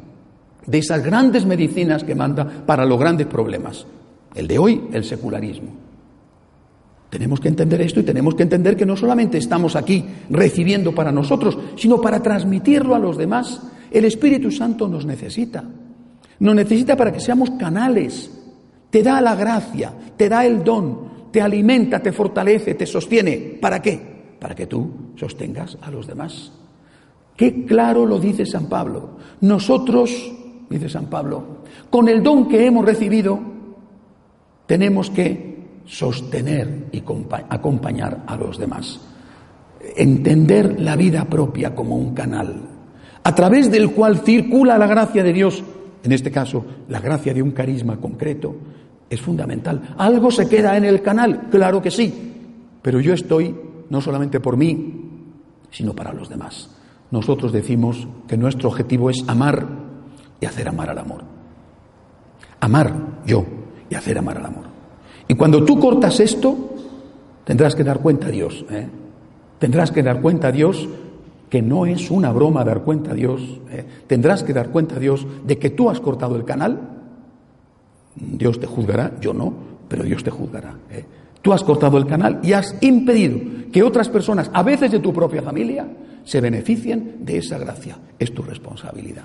de 0.66 0.78
esas 0.78 1.02
grandes 1.02 1.46
medicinas 1.46 2.04
que 2.04 2.14
manda 2.14 2.46
para 2.66 2.84
los 2.84 2.98
grandes 2.98 3.26
problemas. 3.26 3.86
El 4.34 4.46
de 4.48 4.58
hoy, 4.58 4.82
el 4.92 5.04
secularismo. 5.04 5.89
Tenemos 7.10 7.40
que 7.40 7.48
entender 7.48 7.80
esto 7.80 8.00
y 8.00 8.04
tenemos 8.04 8.36
que 8.36 8.44
entender 8.44 8.76
que 8.76 8.86
no 8.86 8.96
solamente 8.96 9.36
estamos 9.36 9.74
aquí 9.74 10.04
recibiendo 10.30 10.94
para 10.94 11.10
nosotros, 11.10 11.58
sino 11.76 12.00
para 12.00 12.22
transmitirlo 12.22 12.94
a 12.94 13.00
los 13.00 13.18
demás. 13.18 13.60
El 13.90 14.04
Espíritu 14.04 14.52
Santo 14.52 14.86
nos 14.86 15.04
necesita. 15.04 15.64
Nos 16.38 16.54
necesita 16.54 16.96
para 16.96 17.12
que 17.12 17.18
seamos 17.18 17.50
canales. 17.50 18.30
Te 18.90 19.02
da 19.02 19.20
la 19.20 19.34
gracia, 19.34 19.92
te 20.16 20.28
da 20.28 20.46
el 20.46 20.62
don, 20.62 21.30
te 21.32 21.42
alimenta, 21.42 22.00
te 22.00 22.12
fortalece, 22.12 22.74
te 22.74 22.86
sostiene. 22.86 23.58
¿Para 23.60 23.82
qué? 23.82 24.00
Para 24.38 24.54
que 24.54 24.68
tú 24.68 24.90
sostengas 25.16 25.76
a 25.82 25.90
los 25.90 26.06
demás. 26.06 26.52
Qué 27.36 27.64
claro 27.64 28.06
lo 28.06 28.20
dice 28.20 28.46
San 28.46 28.68
Pablo. 28.68 29.16
Nosotros, 29.40 30.32
dice 30.68 30.88
San 30.88 31.06
Pablo, 31.06 31.62
con 31.90 32.08
el 32.08 32.22
don 32.22 32.46
que 32.46 32.66
hemos 32.66 32.84
recibido, 32.84 33.40
tenemos 34.66 35.10
que 35.10 35.49
sostener 35.86 36.86
y 36.92 37.02
acompañar 37.48 38.24
a 38.26 38.36
los 38.36 38.58
demás. 38.58 39.00
Entender 39.96 40.80
la 40.80 40.96
vida 40.96 41.24
propia 41.24 41.74
como 41.74 41.96
un 41.96 42.14
canal, 42.14 42.60
a 43.22 43.34
través 43.34 43.70
del 43.70 43.92
cual 43.92 44.18
circula 44.20 44.78
la 44.78 44.86
gracia 44.86 45.22
de 45.22 45.32
Dios, 45.32 45.62
en 46.02 46.12
este 46.12 46.30
caso 46.30 46.64
la 46.88 47.00
gracia 47.00 47.34
de 47.34 47.42
un 47.42 47.50
carisma 47.50 47.96
concreto, 47.96 48.56
es 49.08 49.20
fundamental. 49.20 49.94
¿Algo 49.98 50.30
se 50.30 50.48
queda 50.48 50.76
en 50.76 50.84
el 50.84 51.02
canal? 51.02 51.48
Claro 51.50 51.82
que 51.82 51.90
sí, 51.90 52.12
pero 52.80 53.00
yo 53.00 53.12
estoy 53.12 53.54
no 53.90 54.00
solamente 54.00 54.40
por 54.40 54.56
mí, 54.56 55.10
sino 55.70 55.94
para 55.94 56.12
los 56.12 56.28
demás. 56.28 56.70
Nosotros 57.10 57.52
decimos 57.52 58.06
que 58.28 58.36
nuestro 58.36 58.68
objetivo 58.68 59.10
es 59.10 59.24
amar 59.26 59.66
y 60.40 60.46
hacer 60.46 60.68
amar 60.68 60.90
al 60.90 60.98
amor. 60.98 61.24
Amar 62.60 62.94
yo 63.26 63.44
y 63.88 63.94
hacer 63.96 64.16
amar 64.16 64.38
al 64.38 64.46
amor. 64.46 64.69
Y 65.30 65.34
cuando 65.34 65.64
tú 65.64 65.78
cortas 65.78 66.18
esto, 66.18 66.74
tendrás 67.44 67.76
que 67.76 67.84
dar 67.84 68.00
cuenta 68.00 68.26
a 68.26 68.30
Dios. 68.30 68.64
¿eh? 68.68 68.88
Tendrás 69.60 69.92
que 69.92 70.02
dar 70.02 70.20
cuenta 70.20 70.48
a 70.48 70.52
Dios 70.52 70.88
que 71.48 71.62
no 71.62 71.86
es 71.86 72.10
una 72.10 72.32
broma 72.32 72.64
dar 72.64 72.82
cuenta 72.82 73.12
a 73.12 73.14
Dios. 73.14 73.40
¿eh? 73.70 73.84
Tendrás 74.08 74.42
que 74.42 74.52
dar 74.52 74.70
cuenta 74.70 74.96
a 74.96 74.98
Dios 74.98 75.24
de 75.46 75.56
que 75.56 75.70
tú 75.70 75.88
has 75.88 76.00
cortado 76.00 76.34
el 76.34 76.44
canal 76.44 76.80
Dios 78.14 78.58
te 78.58 78.66
juzgará, 78.66 79.12
yo 79.20 79.32
no, 79.32 79.52
pero 79.88 80.02
Dios 80.02 80.22
te 80.24 80.30
juzgará. 80.30 80.74
¿eh? 80.90 81.04
Tú 81.40 81.52
has 81.52 81.62
cortado 81.62 81.96
el 81.96 82.06
canal 82.06 82.40
y 82.42 82.52
has 82.52 82.76
impedido 82.80 83.38
que 83.72 83.82
otras 83.82 84.08
personas, 84.08 84.50
a 84.52 84.62
veces 84.62 84.90
de 84.90 84.98
tu 84.98 85.12
propia 85.12 85.42
familia, 85.42 85.86
se 86.24 86.40
beneficien 86.40 87.24
de 87.24 87.38
esa 87.38 87.56
gracia. 87.56 87.96
Es 88.18 88.34
tu 88.34 88.42
responsabilidad. 88.42 89.24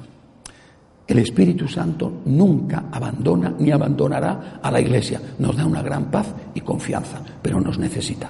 El 1.08 1.20
Espíritu 1.20 1.68
Santo 1.68 2.22
nunca 2.26 2.86
abandona 2.92 3.54
ni 3.60 3.72
abandonará 3.72 4.60
a 4.62 4.72
la 4.72 4.82
Iglesia. 4.82 5.22
Nos 5.38 5.56
da 5.56 5.66
una 5.66 5.84
gran 5.84 6.06
paz 6.06 6.28
y 6.56 6.62
confianza, 6.62 7.22
pero 7.42 7.62
nos 7.62 7.78
necesita. 7.78 8.30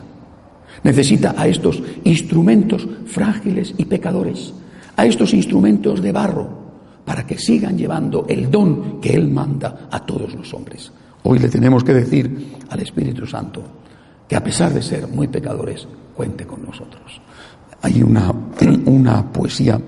Necesita 0.83 1.33
a 1.37 1.47
estos 1.47 1.81
instrumentos 2.03 2.87
frágiles 3.05 3.73
y 3.77 3.85
pecadores, 3.85 4.53
a 4.97 5.05
estos 5.05 5.33
instrumentos 5.33 6.01
de 6.01 6.11
barro, 6.11 6.65
para 7.05 7.25
que 7.25 7.37
sigan 7.37 7.77
llevando 7.77 8.25
el 8.27 8.51
don 8.51 8.99
que 8.99 9.13
Él 9.13 9.29
manda 9.29 9.87
a 9.89 10.05
todos 10.05 10.33
los 10.33 10.53
hombres. 10.53 10.91
Hoy 11.23 11.39
le 11.39 11.49
tenemos 11.49 11.83
que 11.83 11.93
decir 11.93 12.57
al 12.69 12.81
Espíritu 12.81 13.25
Santo 13.25 13.63
que 14.27 14.35
a 14.35 14.43
pesar 14.43 14.73
de 14.73 14.81
ser 14.81 15.07
muy 15.07 15.27
pecadores, 15.27 15.87
cuente 16.15 16.45
con 16.45 16.63
nosotros. 16.63 17.21
Hay 17.81 18.03
una, 18.03 18.33
una 18.85 19.31
poesía, 19.31 19.79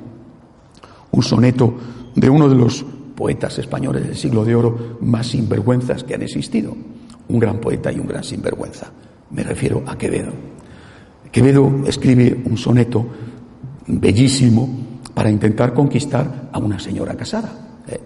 un 1.12 1.23
soneto 1.23 1.73
de 2.17 2.30
uno 2.32 2.49
de 2.49 2.56
los 2.56 2.84
poetas 3.15 3.60
españoles 3.60 4.03
del 4.03 4.15
siglo 4.15 4.43
de 4.43 4.56
oro 4.56 4.97
más 5.01 5.27
sinvergüenzas 5.27 6.03
que 6.03 6.15
han 6.15 6.23
existido. 6.23 6.75
Un 7.30 7.39
gran 7.39 7.60
poeta 7.60 7.91
y 7.91 7.99
un 7.99 8.08
gran 8.08 8.23
sinvergüenza. 8.23 8.91
Me 9.30 9.43
refiero 9.43 9.84
a 9.86 9.97
Quevedo. 9.97 10.32
Quevedo 11.32 11.84
escribe 11.86 12.41
un 12.45 12.58
soneto 12.58 13.06
bellísimo 13.86 14.67
para 15.13 15.30
intentar 15.30 15.73
conquistar 15.73 16.49
a 16.51 16.58
una 16.58 16.80
señora 16.80 17.15
casada. 17.15 17.82
¿eh? 17.88 17.99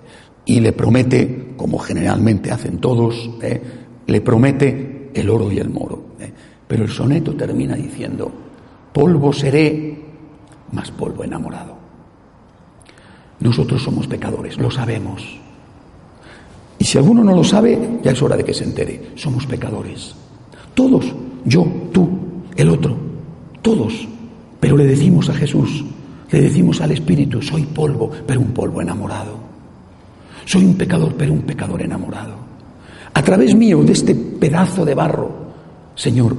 Y 0.46 0.60
le 0.60 0.74
promete, 0.74 1.54
como 1.56 1.78
generalmente 1.80 2.52
hacen 2.52 2.80
todos, 2.80 3.30
¿eh? 3.42 3.62
le 4.08 4.22
promete 4.22 5.12
el 5.14 5.30
oro 5.30 5.50
y 5.50 5.60
el 5.60 5.70
moro. 5.70 6.16
¿eh? 6.20 6.34
Pero 6.68 6.84
el 6.84 6.90
soneto 6.90 7.34
termina 7.34 7.76
diciendo, 7.76 8.30
polvo 8.92 9.32
seré, 9.32 9.98
más 10.74 10.92
polvo 10.92 11.24
enamorado. 11.24 11.81
Nosotros 13.42 13.84
somos 13.84 14.08
pecadores, 14.08 14.58
lo 14.58 14.72
sabemos. 14.72 15.24
Y 16.78 16.84
si 16.86 16.98
alguno 16.98 17.24
no 17.24 17.36
lo 17.36 17.44
sabe, 17.44 18.00
ya 18.04 18.12
es 18.12 18.22
hora 18.22 18.38
de 18.38 18.44
que 18.44 18.54
se 18.54 18.64
entere. 18.64 19.12
Somos 19.16 19.46
pecadores. 19.46 20.16
Todos, 20.74 21.06
yo, 21.46 21.66
tú, 21.92 22.10
el 22.56 22.70
otro, 22.70 22.96
todos. 23.62 24.08
Pero 24.60 24.78
le 24.78 24.86
decimos 24.86 25.30
a 25.30 25.34
Jesús, 25.34 25.84
le 26.32 26.42
decimos 26.42 26.82
al 26.82 26.92
Espíritu, 26.92 27.42
soy 27.42 27.64
polvo, 27.64 28.12
pero 28.26 28.40
un 28.40 28.52
polvo 28.52 28.82
enamorado. 28.82 29.38
Soy 30.46 30.66
un 30.66 30.76
pecador, 30.76 31.16
pero 31.18 31.34
un 31.34 31.42
pecador 31.42 31.82
enamorado. 31.82 32.36
A 33.14 33.22
través 33.22 33.56
mío, 33.56 33.84
de 33.84 33.94
este 33.94 34.16
pedazo 34.16 34.86
de 34.86 34.96
barro, 34.96 35.32
Señor, 35.96 36.36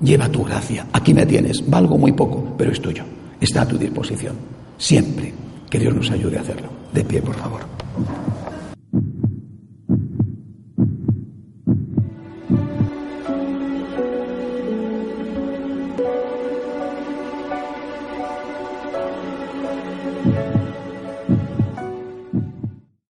lleva 0.00 0.28
tu 0.28 0.44
gracia. 0.44 0.86
Aquí 0.92 1.12
me 1.14 1.26
tienes. 1.26 1.68
Valgo 1.68 1.98
muy 1.98 2.12
poco, 2.12 2.54
pero 2.56 2.72
es 2.72 2.80
tuyo. 2.80 3.04
Está 3.40 3.62
a 3.62 3.68
tu 3.68 3.76
disposición. 3.76 4.34
Siempre. 4.78 5.32
Que 5.74 5.80
Dios 5.80 5.92
nos 5.92 6.08
ayude 6.12 6.38
a 6.38 6.40
hacerlo. 6.40 6.68
De 6.92 7.02
pie, 7.02 7.20
por 7.20 7.34
favor. 7.34 7.62